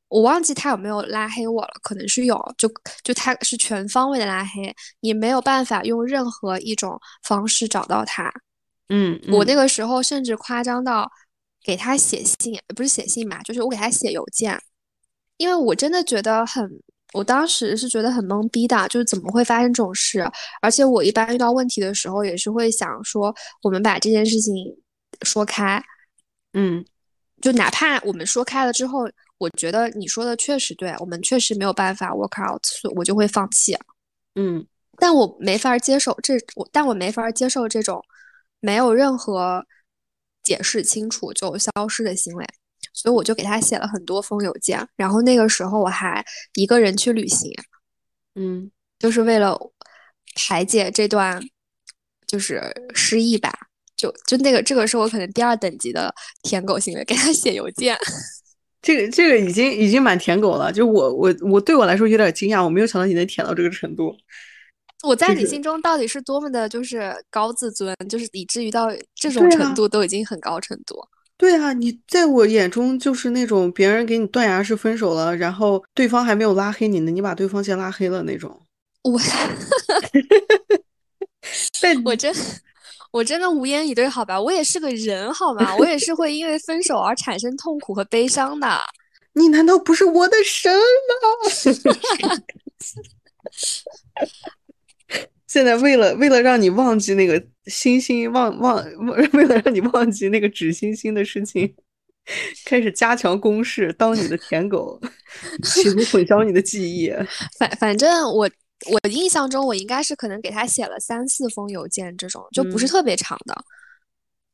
[0.08, 2.70] 我忘记他有没有拉黑我了，可能是有，就
[3.02, 8.32] 就他是全方位的拉黑，你没有办法用任何一种方式找到他。
[8.88, 11.10] 嗯，我那个时候甚至夸张到
[11.64, 14.56] 给他写信，不是写信吧，就是我给他写邮件，
[15.38, 16.70] 因为我真的觉得很，
[17.12, 20.24] 我当时是觉得很懵逼的，就是怎么会发生这种事？
[20.62, 23.34] 而且我一般遇到问题的时候，也是会想说，
[23.64, 24.54] 我们把这件事情
[25.22, 25.82] 说开，
[26.52, 26.84] 嗯，
[27.42, 29.10] 就哪怕我们说开了之后。
[29.38, 33.76] 我觉得你说的确实对，我们确实没有办法 work out，所以我就会放弃。
[34.34, 34.66] 嗯，
[34.98, 38.02] 但我没法接受这，我但我没法接受这种
[38.60, 39.66] 没有任何
[40.42, 42.46] 解释清楚就消失的行为，
[42.92, 44.86] 所以我就给他写了很多封邮件。
[44.96, 46.24] 然后那个时候我还
[46.54, 47.52] 一个人去旅行，
[48.34, 49.58] 嗯，就是为了
[50.34, 51.42] 排解这段
[52.26, 52.62] 就是
[52.94, 53.52] 失忆吧。
[53.96, 57.96] 就就那个这个是我可能第二等级的舔狗行为，给他写邮件。
[58.86, 64.16] 这个这个已经已经蛮舔狗了，就我我我对我来说有点惊讶，我没有想到你能舔到这个程度。
[65.02, 70.94] 我在你心中到底是多么的，就是高自尊，就是以至于到这种程度都已经很高程度。
[71.36, 78.56] 对啊，你在我眼中就是那种别人给你断崖式分手了，然后对方还没有拉黑你呢，你把对方先拉黑了那种。
[79.02, 79.18] 我，
[82.04, 82.32] 我真。
[83.16, 85.74] 我真的无言以对，好吧，我也是个人，好吗？
[85.78, 88.78] 我也是会因为分手而产生痛苦和悲伤的。
[89.32, 90.82] 你难道不是我的神吗？
[95.46, 98.84] 现在为了为了让你忘记那个星星忘忘，
[99.32, 101.74] 为了让你忘记那个纸星星的事情，
[102.66, 105.00] 开始加强攻势，当你的舔狗，
[105.64, 107.10] 企图混淆你的记忆。
[107.58, 108.50] 反反正我。
[108.90, 113.56] 我印象中，我应该是可能给他写了三四封邮件，这种就不是特别长的，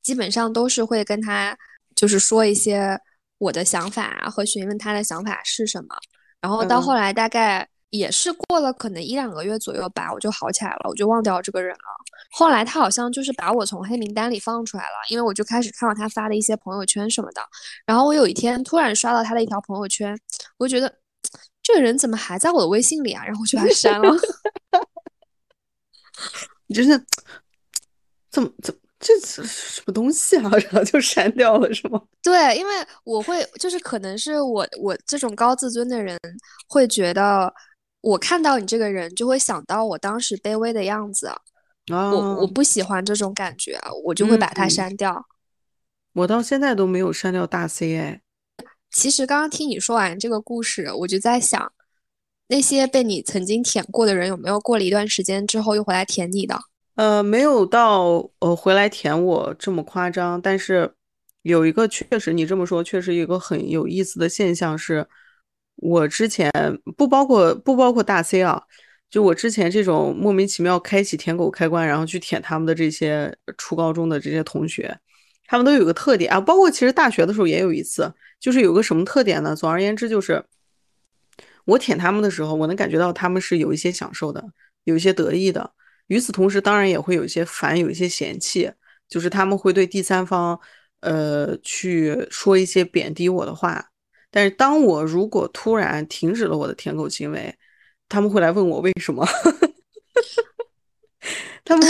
[0.00, 1.58] 基本上都是会跟他
[1.96, 2.96] 就是说一些
[3.38, 5.88] 我的想法和询问他的想法是什么。
[6.40, 11.84] 然后到后来大概也是过了可能一两个月左右吧，我就好起来了，我就忘掉这个人了。
[12.30, 17.42] 后来他好像就是把我从黑名单里放出来了，因为我就开始看到他发的一些朋友圈什么的。
[17.84, 20.16] 然后我有一天突然刷到他的一条朋友圈，
[20.58, 21.01] 我就觉得。
[21.62, 23.24] 这个人怎么还在我的微信里啊？
[23.24, 24.10] 然后我就把他删了。
[26.66, 26.98] 你真是
[28.30, 30.50] 怎么怎么这是什么东西啊？
[30.70, 32.00] 然后就删掉了是吗？
[32.22, 32.72] 对，因为
[33.04, 36.18] 我会就是可能是我我这种高自尊的人
[36.68, 37.52] 会觉得，
[38.00, 41.26] 我看到你这个人就会想到我当时卑微的样子。
[41.26, 41.36] 啊
[42.12, 45.26] 我我不喜欢这种感觉，我就会把它删掉。
[46.12, 48.21] 我到现在都没有删掉大 C 哎。
[48.92, 51.72] 其实刚刚听你说完这个故事，我就在想，
[52.48, 56.60] 那些被你曾经舔过的人，有没有过了一段时间之后又回来舔你的？
[56.96, 60.92] 呃，没有到呃回来舔我这么夸张，但是
[61.40, 65.08] 有一个确实你这么说，确实一个很有意思的现象是，
[65.76, 66.50] 我之前
[66.96, 68.62] 不包括不包括大 C 啊，
[69.10, 74.98] 就我之前这种莫名其妙开启舔狗开关，然后去舔他们的这些初高中的这些同学，
[75.52, 79.54] 他们都有个特点啊，包括其实大学的时候也有一次，就是有个什么特点呢？
[79.54, 80.42] 总而言之就是，
[81.66, 84.42] 我舔他们的时候，我能感觉到他们是有一些享受的，
[84.84, 85.74] 有一些得意的。
[86.06, 88.72] 与此同时，当然也会有一些烦，有一些嫌弃，
[89.10, 90.58] 就是他们会对第三方，
[91.00, 93.90] 呃，去说一些贬低我的话。
[94.30, 97.54] 但是，当我如果突然停止了我的舔狗行为，
[98.08, 99.28] 他们会来问我为什么。
[101.62, 101.86] 他们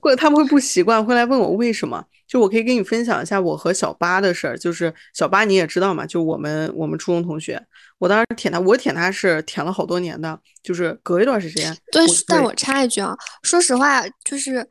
[0.00, 2.02] 会，他们会不习惯，会来问我为什么。
[2.32, 7.62] 就我可以跟你分享一下我和小八的事儿，就是小八你也知道嘛，就我们我们初中同学，
[7.98, 11.76] 我当时舔他，我舔他是舔了好多年的，就是隔一段时间。
[11.92, 14.66] 对，但我插一句啊，说实话，就是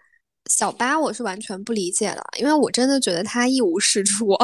[0.50, 4.36] 小八我是完全不理解的，因为我真的觉得他一无是处。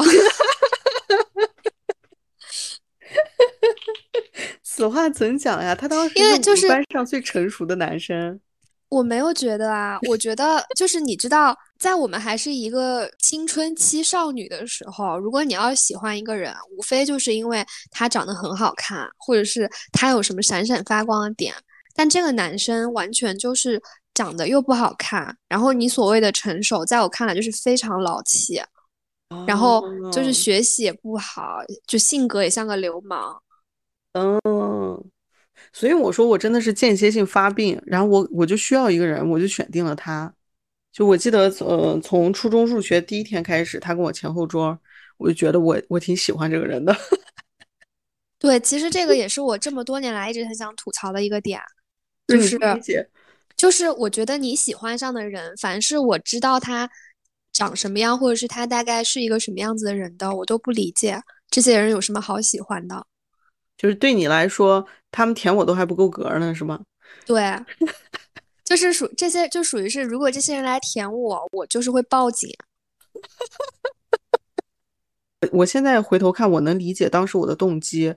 [4.62, 5.74] 此话怎讲呀？
[5.74, 8.38] 他当时因为就是班上最成熟的男生。
[8.90, 21.54] 我没有觉得啊，我觉得就是你知道，在我们还是一个青春期少女的时候，如果你要喜欢一个人，无非就是因为他长得很好看，或者是他有什么闪闪发光的点。
[21.94, 23.80] 但这个男生完全就是
[24.12, 28.60] 长得又不好看，然后你所谓的成熟，在我看来就是非常老气，
[29.46, 33.42] 然后就是学习也不好，就性格也像个流氓。
[34.12, 35.04] 嗯。
[35.72, 40.32] 所以我说我真的是间歇性发病，然后我我就需要一个人，我就选定了他。
[40.98, 44.76] 就我记得，呃，从初中入学第一天开始，他跟我前后桌，
[45.16, 46.92] 我就觉得我我挺喜欢这个人的。
[48.36, 51.60] 对，其实这个也是我这么多年来一直很想吐槽的一个点，
[52.26, 52.58] 就是
[53.56, 56.90] 就是我觉得你喜欢上的人，凡是我知道他
[57.52, 63.06] 长什么样，或者是他大概是一个什么样子的人的，我都不理解这些人有什么好喜欢的。
[63.76, 66.80] 就是对你来说，他们舔我都还不够格呢，是吗？
[67.24, 67.40] 对，
[68.68, 72.50] 就是属这些，就属于是，如果这些人来舔我，我就是会报警。
[75.52, 78.14] 我现在回头看，我能理解当时我的动机，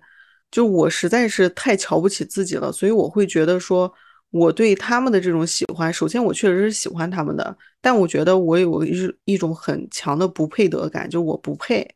[0.52, 3.94] 就我实在是太瞧不起自己了，所以我会觉得说，
[4.32, 11.88] 我对他们的这种喜欢，首先我确实是喜欢他们的，但我觉得我有一一种很强的不配得感，就我不配，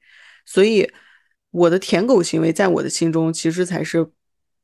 [0.45, 0.89] 所以。
[1.51, 4.05] 我的舔狗行为，在我的心中，其实才是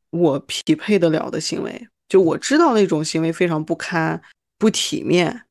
[0.09, 1.87] 我匹配得了的行为。
[2.11, 4.21] 就我知道那种行为非常不堪、
[4.57, 5.43] 不体面，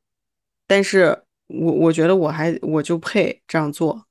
[0.67, 4.05] 但是我我觉得我还我就配这样做。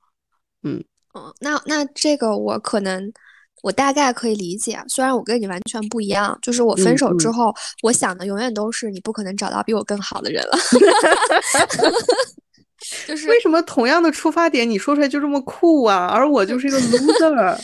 [0.63, 0.83] 嗯
[1.13, 3.13] 嗯，那那这个我可能
[3.61, 10.57] 我大概可以理解，虽然我跟你完全不一样，就是我分手之后，我想的永远都是你不可能找到比我更好的人了。
[13.05, 17.59] 就是为什么同样的出发点，你说出来就这么酷啊，而我就是一个 loser。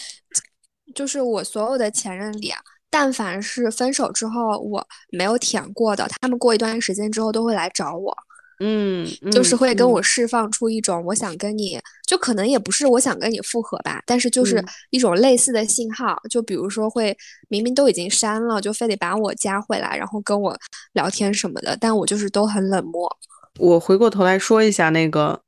[0.94, 2.54] 就是我所有的前任里，
[2.98, 8.18] 但凡是分手之后我没有舔过的，他们过一段时间之后都会来找我。
[8.62, 11.78] 嗯，就是会跟我释放出一种我想跟你，
[12.08, 16.18] 就可能也不是我想跟你复合吧，但是就是一种类似的信号。
[16.30, 17.14] 就比如说会
[17.50, 20.58] 明明都已经删了，就非得把我加回来，然后跟我
[20.94, 23.14] 聊天什么的，但我就是都很冷漠。
[23.60, 25.42] 我回过头来说一下那个，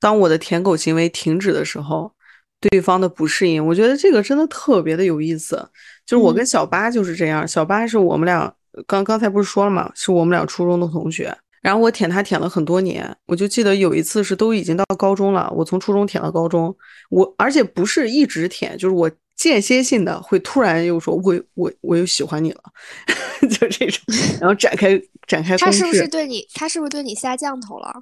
[0.00, 2.12] 当我的舔狗行为停止的时候，
[2.60, 5.68] 对方的不适应，我觉得这个真的特别的有意思。
[6.06, 8.52] 就是我跟小八就是这样，小八是我们俩
[8.86, 9.90] 刚刚才不是说了吗？
[9.94, 16.76] 是我们俩初中的同学，然后我舔他舔了很多年，我就记得有一次是都已经到高中了，我从初中舔到高中，
[17.10, 19.10] 我而且不是一直舔，就是我。
[19.36, 22.62] 间歇性的会突然又说，我我我又喜欢你了，
[23.50, 24.00] 就这种，
[24.40, 24.96] 然后展开
[25.26, 25.56] 展开。
[25.58, 26.46] 他是不是对你？
[26.54, 27.92] 他是不是对你下降头了？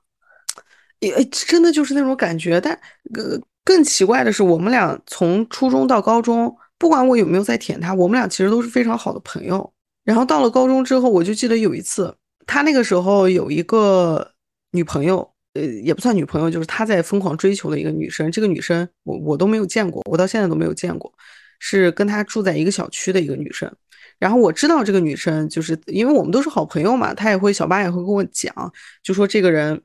[1.01, 2.61] 也真的就是那种感觉。
[2.61, 2.79] 但
[3.15, 9.73] 呃，更奇怪的是，我们俩从初中到高中，不管我有没有在舔他，我们俩其实都是非常好的朋友。
[10.03, 12.13] 然后到了高中之后，我就记得有一次，
[12.45, 14.33] 他那个时候有一个
[14.73, 15.31] 女朋友。
[15.55, 18.33] 呃，也不算女朋友，就是他在疯狂追求的一个女生。
[18.33, 21.13] 这个女生，我我都没有见过，我到现在都没有见过，
[21.61, 23.71] 是跟他住在一个小区的一个女生。
[24.19, 28.53] 然后我知道这个女生，就是因为我们都是好朋友嘛，她也会小八也会跟我讲，
[29.05, 29.81] 就说这个人。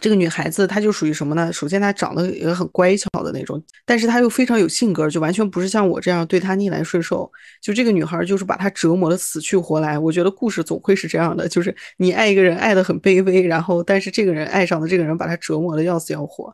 [0.00, 1.52] 这个女孩子，她就属于什么呢？
[1.52, 7.30] 首先，她长得也很乖巧的那种，但是她又非常有性格，就完全不是像我这样对她逆来顺受。
[7.62, 9.98] 就这个女孩，就是把她折磨的死去活来。
[9.98, 16.52] 我觉得故事总会是这样的，就是你爱一个人爱的很卑微，然后但是这个人爱上的这个人把她折磨的要死要活，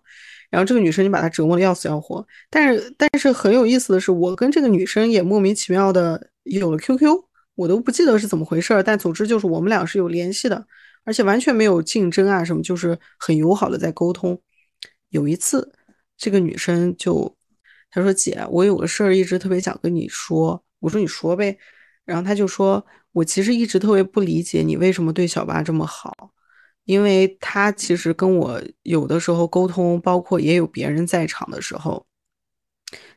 [0.51, 2.25] 然后这个女生就把她折磨的要死要活。
[2.51, 7.09] 但是但是很有意思的是，我跟这个女生也莫名其妙的有了 QQ，
[7.55, 10.65] 我都不记得是怎么回事儿，但总之就是我们俩是有联系的，
[11.05, 14.41] 而且完全没有竞争啊什么，就是很友好的在沟通。
[15.09, 15.73] 有一次，
[16.17, 17.37] 这个女生就
[17.91, 21.59] 她说：“姐，我有个事儿一直特别想跟你说。”我说：“你说呗。”
[22.05, 26.31] 然后她就说：“我其实一直特别不理解你为什么对小八这么好，
[26.85, 32.07] 因为他其实跟我有的时候沟通，包括也有别人在场的时候，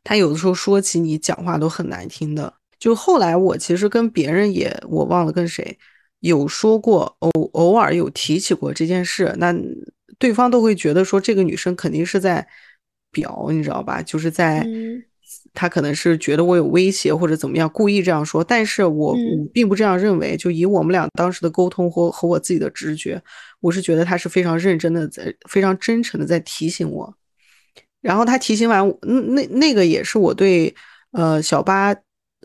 [0.04, 2.54] 他有的时候说起你讲话都很难听的。
[2.80, 5.78] 就后来我其实跟别人也我忘了跟谁
[6.24, 9.56] 有说过，偶偶尔有提起过这件事，那。”
[10.20, 12.48] 对方都会觉得说这个女生肯定是在
[13.12, 14.02] 表，你知道吧？
[14.02, 14.66] 就是在，
[15.54, 18.42] 他可能是觉得我有威胁或者怎么样，故意这样说。
[18.42, 19.18] 但是我我
[19.52, 20.38] 并不这样认为。
[20.38, 23.22] 就以我们俩当时的沟通和和我自己的直觉，
[23.60, 27.14] 我是觉得他是非常认真的，在非常真诚的在提醒我。
[28.00, 30.74] 然后他提醒完，那那个也是我对
[31.12, 31.94] 呃小八，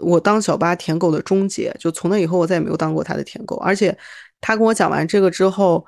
[0.01, 1.75] 我当小八舔狗的终结。
[1.79, 3.57] 就从那以后，我再也没有当过他的舔狗。
[3.57, 3.97] 而且
[4.41, 5.85] 他跟我讲完这个之后。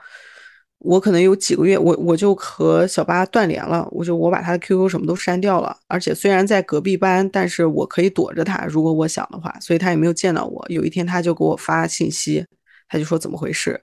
[0.83, 10.65] 我可能有几个月，我我就和小八断联了，我就我把他的 QQ 什么都删掉了，而且虽然在隔壁班，但是我可以躲着他，如果我想的话，所以他也没有见到我。
[10.71, 12.47] 有一天他就给我发信息，
[12.89, 13.79] 他就说怎么回事，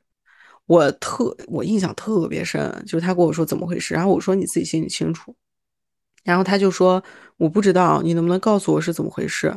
[0.65, 5.35] 我特我印象特别深，就是他跟我说怎么回事，然后我说你自己心里清楚，
[6.23, 7.03] 然后他就说
[7.37, 9.53] 我不知道，你能不能告诉我是怎么回事？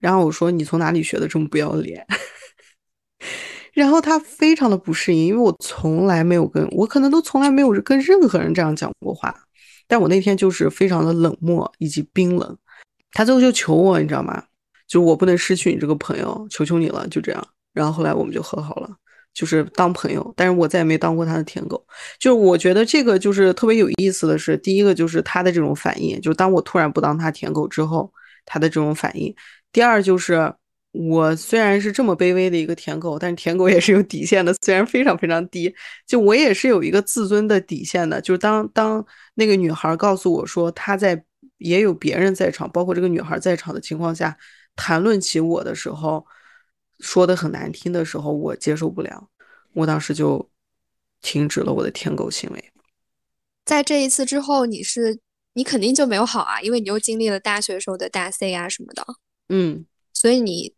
[0.00, 2.04] 然后我说你从哪里学的这么不要脸？
[3.72, 9.34] 然后他非常的不适应，因为我从来没有跟我可能都从来没有跟任何人这样讲过话，
[9.86, 12.58] 但我那天就是非常的冷漠以及冰冷。
[13.12, 14.42] 他最后就求我，你知道吗？
[14.88, 17.48] 就我不能失去你这个朋友，求求你了，就这样。
[17.72, 18.90] 然后后来我们就和好了，
[19.32, 20.34] 就是当朋友。
[20.36, 21.84] 但是我再也没当过他的舔狗。
[22.18, 28.12] 就是我觉得这个就是特别有意思的是，第一个就是他的这种反应，就当我突然不当他舔狗之后，
[28.44, 29.32] 他的这种反应。
[29.72, 30.54] 第二就是。
[30.92, 35.72] 我虽然是这么卑微的一个舔狗，但是舔狗也是有底线的，虽然非常非常低。
[36.04, 38.20] 就我也是有一个自尊的底线的。
[38.20, 41.24] 就是当当那个女孩告诉我说她在
[41.58, 44.36] 也有别人在场，包括这个女孩在场的情况下，
[44.74, 46.26] 谈论起我的时候，
[46.98, 49.28] 说的很难听的时候，我接受不了。
[49.74, 50.50] 我当时就
[51.22, 52.72] 停止了我的舔狗行为。
[53.64, 55.20] 在这一次之后，你是
[55.52, 59.06] 你肯定就没有好啊，因为你又经历了大学时候的大 C 啊什么的。
[59.50, 59.84] 嗯，
[60.14, 60.74] 所以你。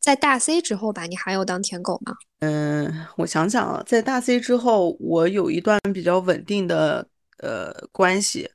[0.00, 2.14] 在大 C 之后吧，你还有当舔狗吗？
[2.38, 7.06] 嗯，我想想啊，在大 C 之后，我有一段比较稳定的
[7.38, 8.48] 呃关系，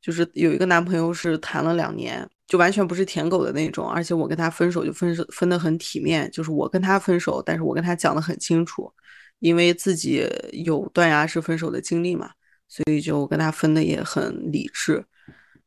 [0.00, 8.92] 就是有一个男朋友是谈了两年，就完全不是舔狗的那种，而且我跟他分手就分手分得很体面，就是我跟他分手，但是我跟他讲得很清楚，
[9.40, 12.30] 因为自己有断崖式分手的经历嘛，
[12.68, 15.04] 所以就跟他分的也很理智。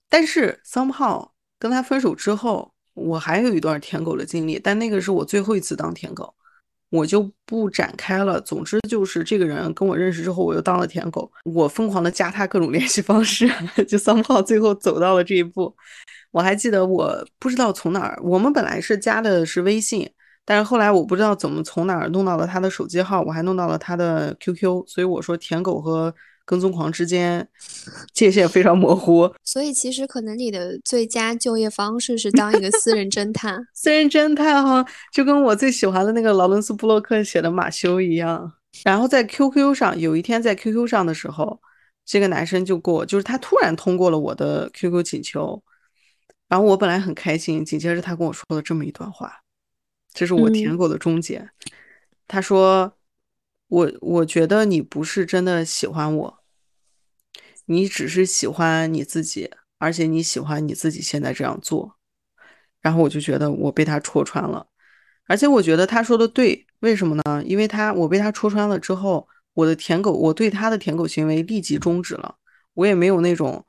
[0.08, 2.72] 但是 somehow 跟他分手之后。
[2.94, 6.34] 我还有一段舔狗的经历，但那个是我最后一次当舔狗，
[6.90, 8.40] 我就不展开了。
[8.42, 13.50] 总之就是这个人跟我认识之后，我又当了舔狗，我疯狂的加他各种 联系方式，
[13.88, 15.76] 就三炮最后走到了这一步。
[16.32, 20.10] 我还记得，我不知道从哪儿，我们本来是加的是微信，
[20.46, 26.14] 但是后来我不知道怎么从哪儿弄到了他的手机号，我还弄到了他的 QQ，所以我说舔狗和。
[26.46, 27.48] 跟踪狂之间
[28.14, 33.66] 界限非常模糊， 所以其实可能你的最佳就业方式是当一个私人侦探。
[33.74, 38.52] 私人侦探哈，就跟我最喜欢的那个劳伦斯·布洛克写的马修一样。
[38.84, 41.62] 然后在 QQ 上，有一天在 QQ 上的时候，
[42.06, 45.64] 这个男生就给我，就是他突然通过了我的 QQ 请求，
[46.50, 49.32] 然后我本来很开心，紧接着他跟我说了这么一段话，
[50.14, 51.50] 这是我舔狗的终结。
[52.28, 52.92] 他说。
[53.74, 56.44] 我我觉得你不是真的喜欢我，
[57.66, 59.50] 你只是喜欢你自己，
[59.80, 61.96] 而且你喜欢你自己现在这样做。
[62.82, 64.68] 然后我就觉得我被他戳穿了，
[65.26, 67.44] 而且我觉得他说的对，为什么呢？
[67.44, 72.36] 因为他我被他戳穿了之后，我的舔狗，我对他的舔狗行为立即终止了，
[72.76, 73.66] 我也没有那种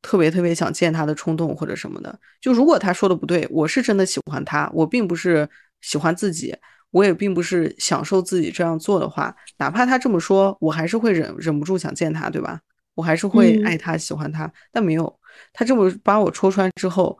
[0.00, 2.18] 特别特别想见他的冲动或者什么的。
[2.40, 5.46] 就如果他说的不对，我是真的喜欢他，我并不是
[5.82, 6.56] 喜欢自己。
[6.92, 12.60] 我也并不是享受自己这样做的话，哪怕他这么说，我还是会忍忍不住想见他，对吧？
[12.94, 14.52] 我还是会爱他、喜欢他。
[14.70, 15.18] 但没有
[15.52, 17.18] 他这么把我戳穿之后，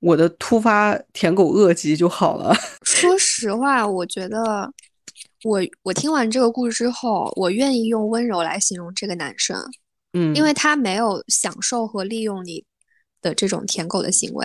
[0.00, 2.52] 我的突发舔狗恶疾就好了。
[2.84, 4.68] 说实话，我觉得
[5.44, 9.56] 我我听完这个故事之后，我愿意用温柔来形容这个男生，
[10.14, 12.64] 嗯，因为他没有享受和利用你
[13.20, 14.44] 的这种舔狗的行为。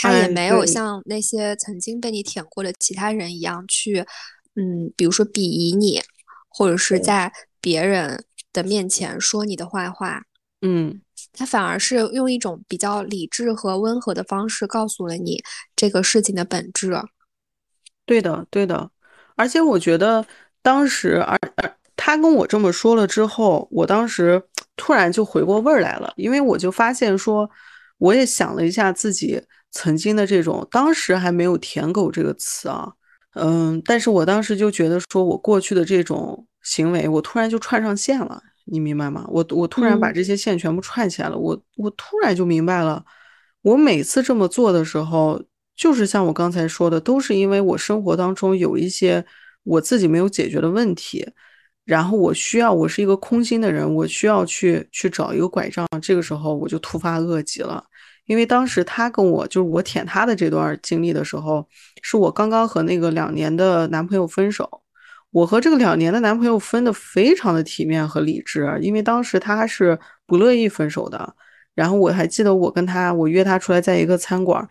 [0.00, 4.04] 他也没有像那些曾经被你舔过的其他人一样去，
[4.54, 6.00] 嗯，比如说鄙夷你，
[6.48, 10.22] 或者是在别人的面前说你的坏话，
[10.62, 11.00] 嗯，
[11.32, 15.42] 他反而是用一种比较理智和温和的方式告诉了你
[15.76, 16.92] 这个事情的本质。
[18.06, 18.90] 对的，对的。
[19.36, 20.26] 而且我觉得
[20.62, 24.42] 当时，而而他跟我这么说了之后，我当时
[24.76, 27.48] 突然就回过味儿来了，因为我就发现说，
[27.98, 29.40] 我也想了一下自己
[29.70, 32.92] 曾经的这种，当时还没有“舔狗”这个词啊，
[33.34, 39.24] 嗯，但是我当时就觉得说我过去的这种行为，我突然就串上线了，你明白吗？
[39.28, 43.04] 我我突然把这些线全部串起来了，我我突然就明白了，
[43.62, 45.42] 我每次这么做的时候。
[45.76, 49.24] 就是像我刚才说的，都是因为我生活当中有一些
[49.62, 51.26] 我自己没有解决的问题，
[51.86, 55.86] 然后我需要，我是一个空心的人，我需要去去找一个拐杖。
[56.02, 57.82] 这个时候我就突发恶疾了，
[58.30, 61.66] 因为当时他跟我就是我舔他的这段经历的时候，
[62.00, 64.82] 是我刚刚和那个两年的男朋友分手。
[65.32, 71.34] 我和这个两年的男朋友分的非常的体面和理智，因为当时他是不乐意分手的。
[71.74, 74.64] 然后我还记得我跟他，我约他出来在一个餐馆。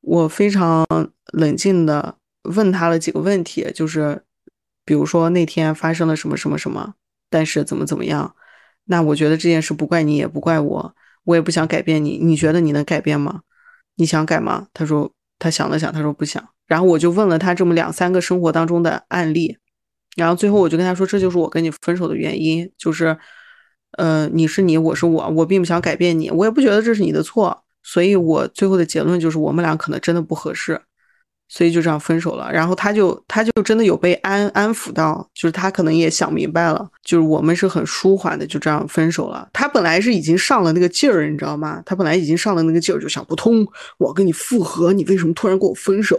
[0.00, 0.84] 我非常
[1.34, 2.16] 冷静的
[2.56, 4.20] 问他了几个问题，就是，
[4.84, 6.94] 比如说那天发生了什么什么什么，
[7.30, 8.34] 但是怎么怎么样，
[8.86, 10.94] 那我觉得这件事不怪你，也不怪我，
[11.24, 13.40] 我也不想改变你，你觉得你能改变吗？
[13.96, 14.68] 你想改吗？
[14.72, 16.42] 他说他想了想，他说不想。
[16.66, 19.56] 然后我就问了他这么两三个生活当中的案例，
[20.16, 23.16] 然后最后我就跟他说，这就是我跟你分手的原因，就是，
[23.92, 27.64] 呃，你是你，我是我，我并不想改变你，我也不觉得这是你的错。
[27.82, 30.78] 所以我最后的结论就是，我们俩可能真的不合适，
[31.48, 32.52] 所以就这样分手了。
[32.52, 39.48] 然后他就他就真的有被安安抚到，就是他可能也想明白了，就是我们是很舒缓的，就这样分手了。
[39.52, 41.82] 他本来是已经上了那个劲儿，你知道吗？
[41.84, 43.66] 他本来已经上了那个劲儿，就想不通，
[43.98, 46.16] 我跟你复合，你为什么突然跟我分手？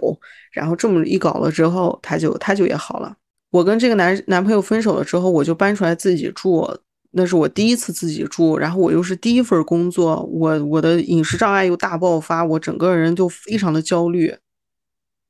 [0.51, 3.15] 然后这么一搞了之后，他就他就也好了。
[3.51, 6.67] 我跟这个男男朋友分手了之后，我就搬出来自己住。
[7.11, 14.32] 那是我第一次自己住，然后我又是第一份工作，我我的饮食障碍又大爆发，我整个人就非常的焦虑，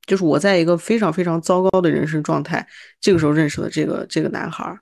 [0.10, 2.68] 就是我在一个非常非常糟糕的人生状态。
[3.00, 4.76] 这个时候认识了这个这个男孩，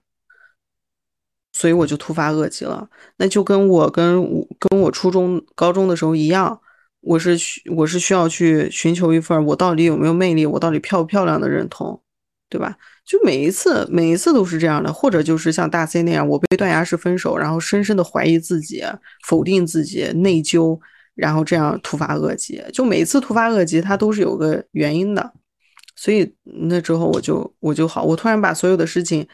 [1.52, 2.88] 所以我就突发恶疾了。
[3.18, 6.62] 那就跟我跟我跟我初中高中的时候一样，
[7.02, 12.02] 我是需我是需要去寻求一份我到底有没有魅力，我到底漂不漂亮的认同，
[12.50, 12.78] 对吧？
[13.06, 18.84] 就每一次，每一次都是这样的，或者就是像大 C 那样，我被断崖式分手，然后深深的怀疑自己，
[19.26, 20.80] 否定自己，内疚，
[21.18, 22.63] 然后这样突发恶疾。
[22.72, 25.34] 就每一次突发恶疾，它都是有个原因的，
[25.95, 29.28] 所以那之后我就我就好，我突然把所有的事情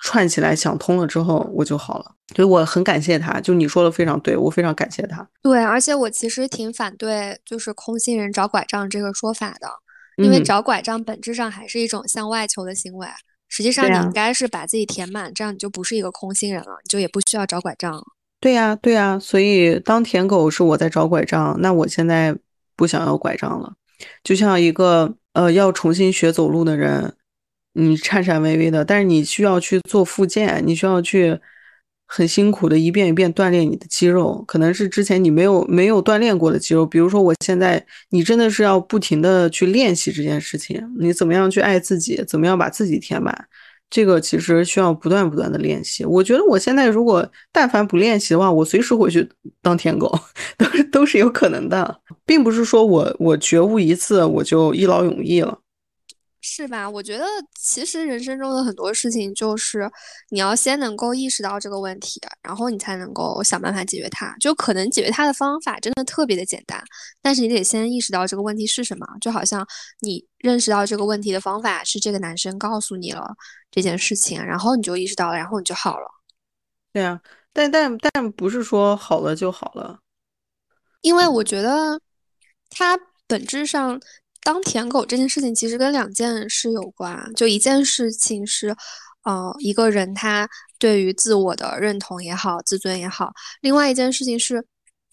[0.00, 2.12] 串起来想通了之后，我就好了。
[2.34, 5.28] 所以我很感谢他，就你说的非常对，我非常感谢他。
[5.42, 9.68] 对，而且我其实挺反对就是空心人找拐杖这个说法的。
[10.16, 13.06] 因为找拐杖本质上还是一种向外求的行为，
[13.50, 18.02] 实际上你应该是把自己填满，这样你就不是一个空心人了，你就也不需要找拐杖。
[18.40, 22.36] 对呀，对呀，所以当舔狗是我在找拐杖，那我现在
[22.76, 23.74] 不想要拐杖了，
[24.22, 27.14] 就像一个呃要重新学走路的人，
[27.72, 31.38] 你颤颤巍巍的，但是你需要去做复健，你需要去。
[32.08, 36.86] 很辛苦的，一遍一遍锻炼你的肌肉，可能是之前你没有没有锻炼过的肌肉。
[36.86, 40.80] 比如说，我现在你真的是要不停的去练习这件事情。
[41.00, 42.22] 你怎么样去爱自己？
[42.24, 43.48] 怎么样把自己填满？
[43.88, 46.04] 这个其实需要不断不断的练习。
[46.04, 49.28] 我觉得我现在如果但凡不练习的话，我随时回去
[49.62, 50.12] 当舔狗，
[50.58, 55.58] 都是都是有可能的，并不是说我我觉悟一次我就一劳永逸了。
[56.48, 56.88] 是吧？
[56.88, 57.24] 我觉得
[57.58, 59.90] 其实人生中的很多事情，就是
[60.30, 64.32] 你要先能够意识到这个问题，然后你才能够想办法解决它。
[64.38, 66.80] 就可能解决它的方法真的特别的简单，
[67.20, 69.04] 但是你得先意识到这个问题是什么。
[69.20, 69.66] 就好像
[70.00, 73.34] 你认识到这个问题的方法是这个男生告诉你了
[73.70, 76.06] 这件事情，然后你就意识到了，然后你就好了。
[76.92, 77.20] 对啊，
[77.52, 79.98] 但但但不是说好了就好了，
[81.00, 82.00] 因为我觉得
[82.70, 84.00] 他本质上。
[84.46, 88.68] 当舔狗这件事情其实跟两件事有关，就一件事情是，
[89.24, 93.26] 呃，一个人他对于自我的认同也好，自尊也好；
[93.60, 94.64] 另外一件事情是，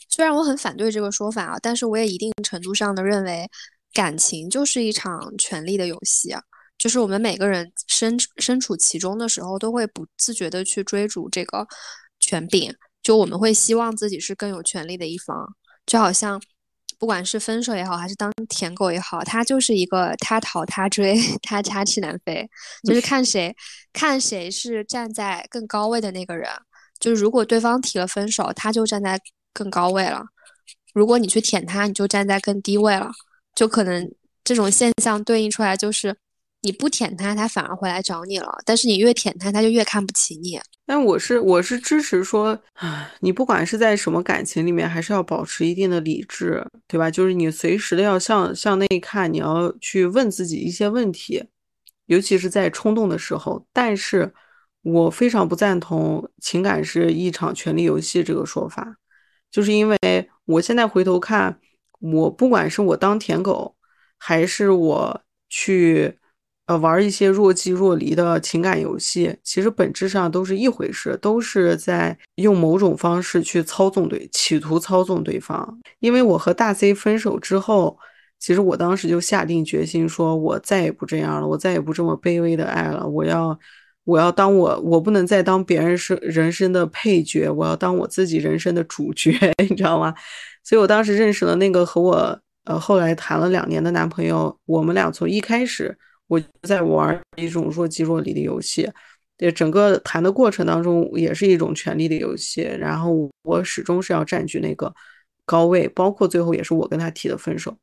[0.08, 3.50] 虽然我很反对这个说法啊，但是我也一定程度上的认为，
[3.92, 6.40] 感情就是一场权力的游戏啊，
[6.78, 11.68] 就是我们每个人身身处其中的时候，都会不自觉的去追逐这个
[12.20, 12.72] 权柄，
[13.02, 15.56] 就我们会希望自己是更有权利的一方，
[15.88, 16.40] 就好像。
[17.04, 22.50] 不管是分手也好，还是当舔狗也好，他就是一个他逃他追， 他插翅难飞，
[22.86, 23.54] 就是看谁
[23.92, 26.50] 看谁是站在更高位的那个人。
[27.02, 29.20] 就是如果对方提了分手，他就站在
[29.54, 30.22] 更高位了；
[30.94, 33.12] 如果你去舔他，你就站在更低位了。
[33.54, 34.10] 就可能
[34.46, 36.16] 这种现象对应出来就是，
[36.64, 40.60] 你不舔他，他反而会来找你了；但是你越舔他，他就越看不起你。
[40.86, 47.12] 但我是我是支持说，啊，你不管是在什么感情里面，还是要保持一定的理智，对吧？
[47.12, 51.44] 就是你随时的要向向内看，你要去问自己一些问题，
[52.08, 53.66] 尤其是在冲动的时候。
[53.72, 54.34] 但是
[54.82, 58.98] 我非常不赞同“情感是一场权力游戏”这个说法，
[59.52, 59.98] 就是因为
[60.46, 61.60] 我现在回头看，
[62.00, 63.76] 我不管是我当舔狗。
[64.26, 66.18] 还是我去，
[66.66, 75.78] 呃，玩一些若即若离的情感游戏，其实本质上都是一回事，都是在用某种方式去操纵对，企图操纵对方。
[76.00, 77.98] 因为我和大 C 分手之后，
[78.40, 83.60] 其实我当时就下定决心，说我再也不这样了，我再也不这么卑微的爱了，我要，
[84.06, 89.32] 我要当我，我不能再当别人生人生的配角，我要当我自己人生的主角，
[89.70, 90.14] 你知道吗？
[90.64, 92.40] 所以我当时认识了那个和我。
[92.66, 95.98] 呃，后来谈了两年的男朋友，我们俩从一开始
[96.28, 98.90] 我在玩一种若即若离的游戏，
[99.38, 104.94] 对整个谈的过程当中也是一种权力的游戏，然后我始终是要占据那个
[105.46, 107.78] 高位，包括最后也是我跟他提的分手。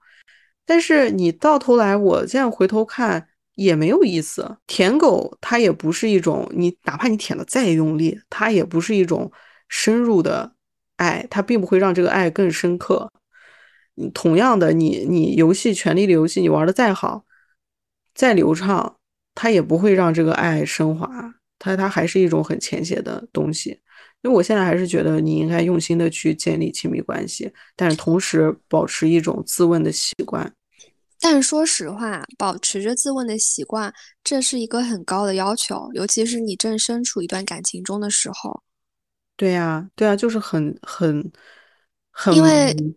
[0.64, 3.26] 但是你到头来，我现在回头看
[3.57, 4.57] 也没有意思。
[4.66, 9.30] 舔狗它也不是一种，你哪怕你舔的再用力，它也不是一种
[9.68, 10.53] 深入的
[10.97, 13.11] 爱，它并不会让这个爱更深刻。
[14.14, 17.24] 同样的，你你游戏权力的游戏，你玩的再好，
[18.15, 18.97] 再流畅，
[19.35, 21.09] 它也不会让这个爱升华，
[21.59, 23.71] 它它还是一种很浅显的东西。
[24.23, 30.53] 因为我现在还是觉得你应该用心的去建立亲密关系，但是同时保持一种自问的习惯。
[31.19, 33.93] 但说实话，保持着自问的习惯，
[34.23, 38.63] 这是一个很高的要求，尤其是你正身处一段感情中的时候。
[39.37, 41.33] 对呀，对啊，就是很很。
[42.13, 42.35] 很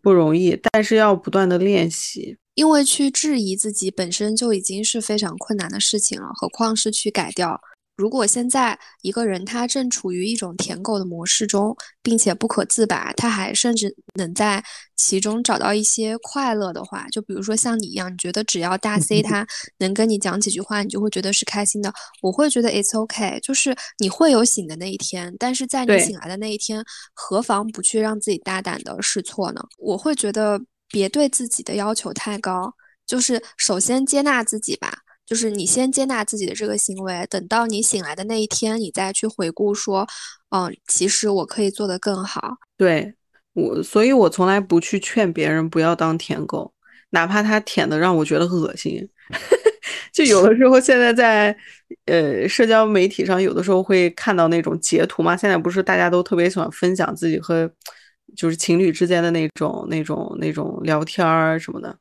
[0.01, 2.37] 不容易，但是要不断的练习。
[2.55, 7.59] 因为去质疑自己本身就已经是非常困难的事情了，何况是去改掉。
[7.95, 14.63] 如果现在一个人他正处于一种舔狗的模式中，并且不可自拔，他还甚至能在
[14.95, 19.45] 其中找到一些快乐的话，就比如说像你一样，你觉得只要大 C 他
[19.77, 21.93] 能跟你讲几句话，你就会觉得是开心的。
[22.23, 26.83] 我会觉得 it's OK，就是你会有醒的那一天，但是在你醒来的那一天，
[27.13, 29.61] 何妨不去让自己大胆的试错呢？
[29.77, 30.59] 我会觉得
[30.93, 32.75] 别对自己的要求太高，
[33.07, 34.99] 就是首先接纳自己吧。
[35.25, 40.05] 就是你先接纳自己的这个行为，等到你醒来的那一天，你再去回顾说，
[40.49, 42.57] 嗯，其实我可以做得更好。
[42.77, 43.15] 对
[43.53, 46.73] 我，所以我从来不去劝别人不要当舔狗，
[47.11, 49.09] 哪怕他舔的让我觉得恶心。
[50.11, 51.57] 就有的时候，现在在
[52.05, 55.35] 呃社交媒体上，有的时候会看到那种截图嘛。
[55.35, 57.71] 现在不是大家都特别喜欢分享自己和
[58.35, 61.97] 就是情侣之间的那种、那种、那种聊天儿什么的。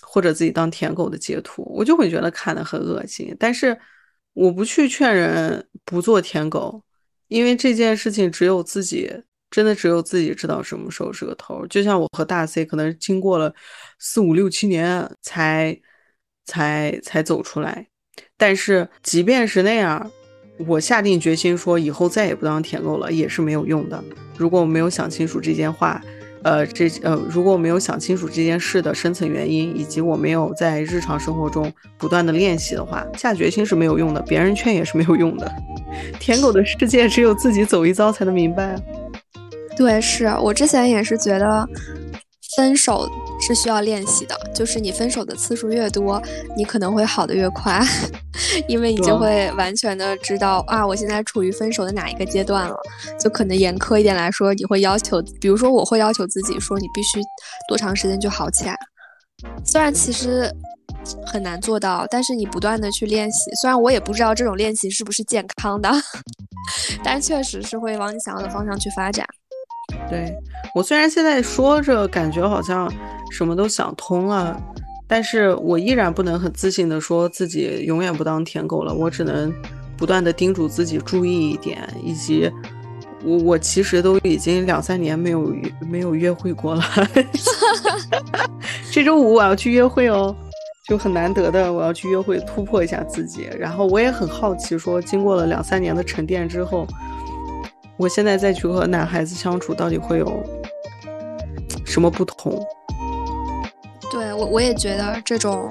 [0.00, 3.36] 或者自己当舔狗的截图，我就会觉得看的很恶心。
[3.38, 3.78] 但是
[4.32, 6.82] 我不去劝人不做舔狗，
[7.26, 9.12] 因为这件事情只有自己，
[9.50, 11.66] 真的只有自己知道什么时候是个头。
[11.66, 13.54] 就像我和大 C，可能经过了
[13.98, 15.78] 四五六七年才
[16.46, 17.86] 才才走出来。
[18.38, 20.10] 但是即便是那样，
[20.66, 24.02] 我下定决心说以后再也不当舔狗了，也是没有用的。
[24.36, 26.00] 如果我没有想清楚这件话。
[26.44, 35.52] 呃，这呃，如果我没有想清楚这件事的深层原因，以及我没有在日常生活中不断的练习的话，下决心是没有用的，别人劝也是没有用的。
[36.20, 38.80] 舔狗的世界只有自己走一遭才能明白。
[39.76, 41.68] 对，是我之前也是觉得
[42.56, 43.10] 分手。
[43.40, 46.20] 是需要练习的，就是你分手的次数越多，
[46.56, 47.80] 你可能会好的越快，
[48.68, 52.76] 因为你就会完全的知道啊，我现在处于分手的哪一个阶段了。
[53.18, 57.20] 就可能严苛一点来说，你会要求，比如说我会要求自己说，你必须
[57.68, 58.76] 多长时间就好起来。
[59.64, 60.52] 虽然其实
[61.24, 65.90] 很难做到，但是你不断的去练习，虽然我也不知道这种练习是不是健康的，
[67.04, 69.24] 但确实是会往你想要的方向去发展。
[70.08, 70.34] 对
[70.74, 72.90] 我虽然现在说着感觉好像
[73.30, 74.58] 什么都想通了，
[75.06, 78.92] 但是我依然不能很自信的说自己永远不当舔狗了。
[78.94, 79.52] 我只能
[79.96, 82.50] 不断的叮嘱自己注意一点，以及
[83.24, 85.54] 我我其实都已经两三年没有
[85.90, 86.82] 没有约会过了。
[88.90, 90.34] 这周五我要去约会哦，
[90.88, 93.48] 就很难得的我要去约会突破一下自己。
[93.58, 96.86] 然后我也很好奇，说经过了两三年的沉淀之后。
[97.98, 100.42] 我现在再去和男孩子相处，到底会有
[101.84, 102.64] 什么不同？
[104.10, 105.68] 对我，我也觉得这种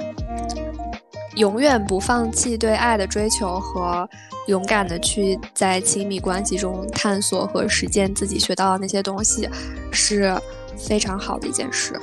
[1.36, 4.08] 永远不放弃对爱的追求和
[4.48, 9.50] 勇敢的去在亲密关系中探索和实践自己学到的那些东西，
[9.92, 10.36] 是
[10.78, 12.00] 非常好的一件事。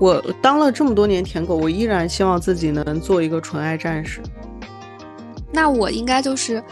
[0.00, 4.20] 我当了这么多年舔狗，我依然希望自己能做一个纯爱战士。
[5.52, 6.62] 那我应该就是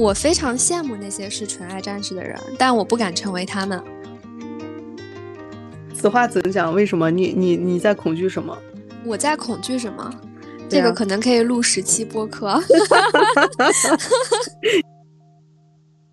[0.00, 3.78] 我非常羡慕那些是纯爱战士的人，但我不敢成为他们。
[5.94, 6.74] 此话怎讲？
[6.74, 7.10] 为什么？
[7.10, 8.56] 你你你在恐惧什么？
[9.04, 10.10] 我在恐惧什么？
[10.70, 12.58] 这个可能可以录十期播客。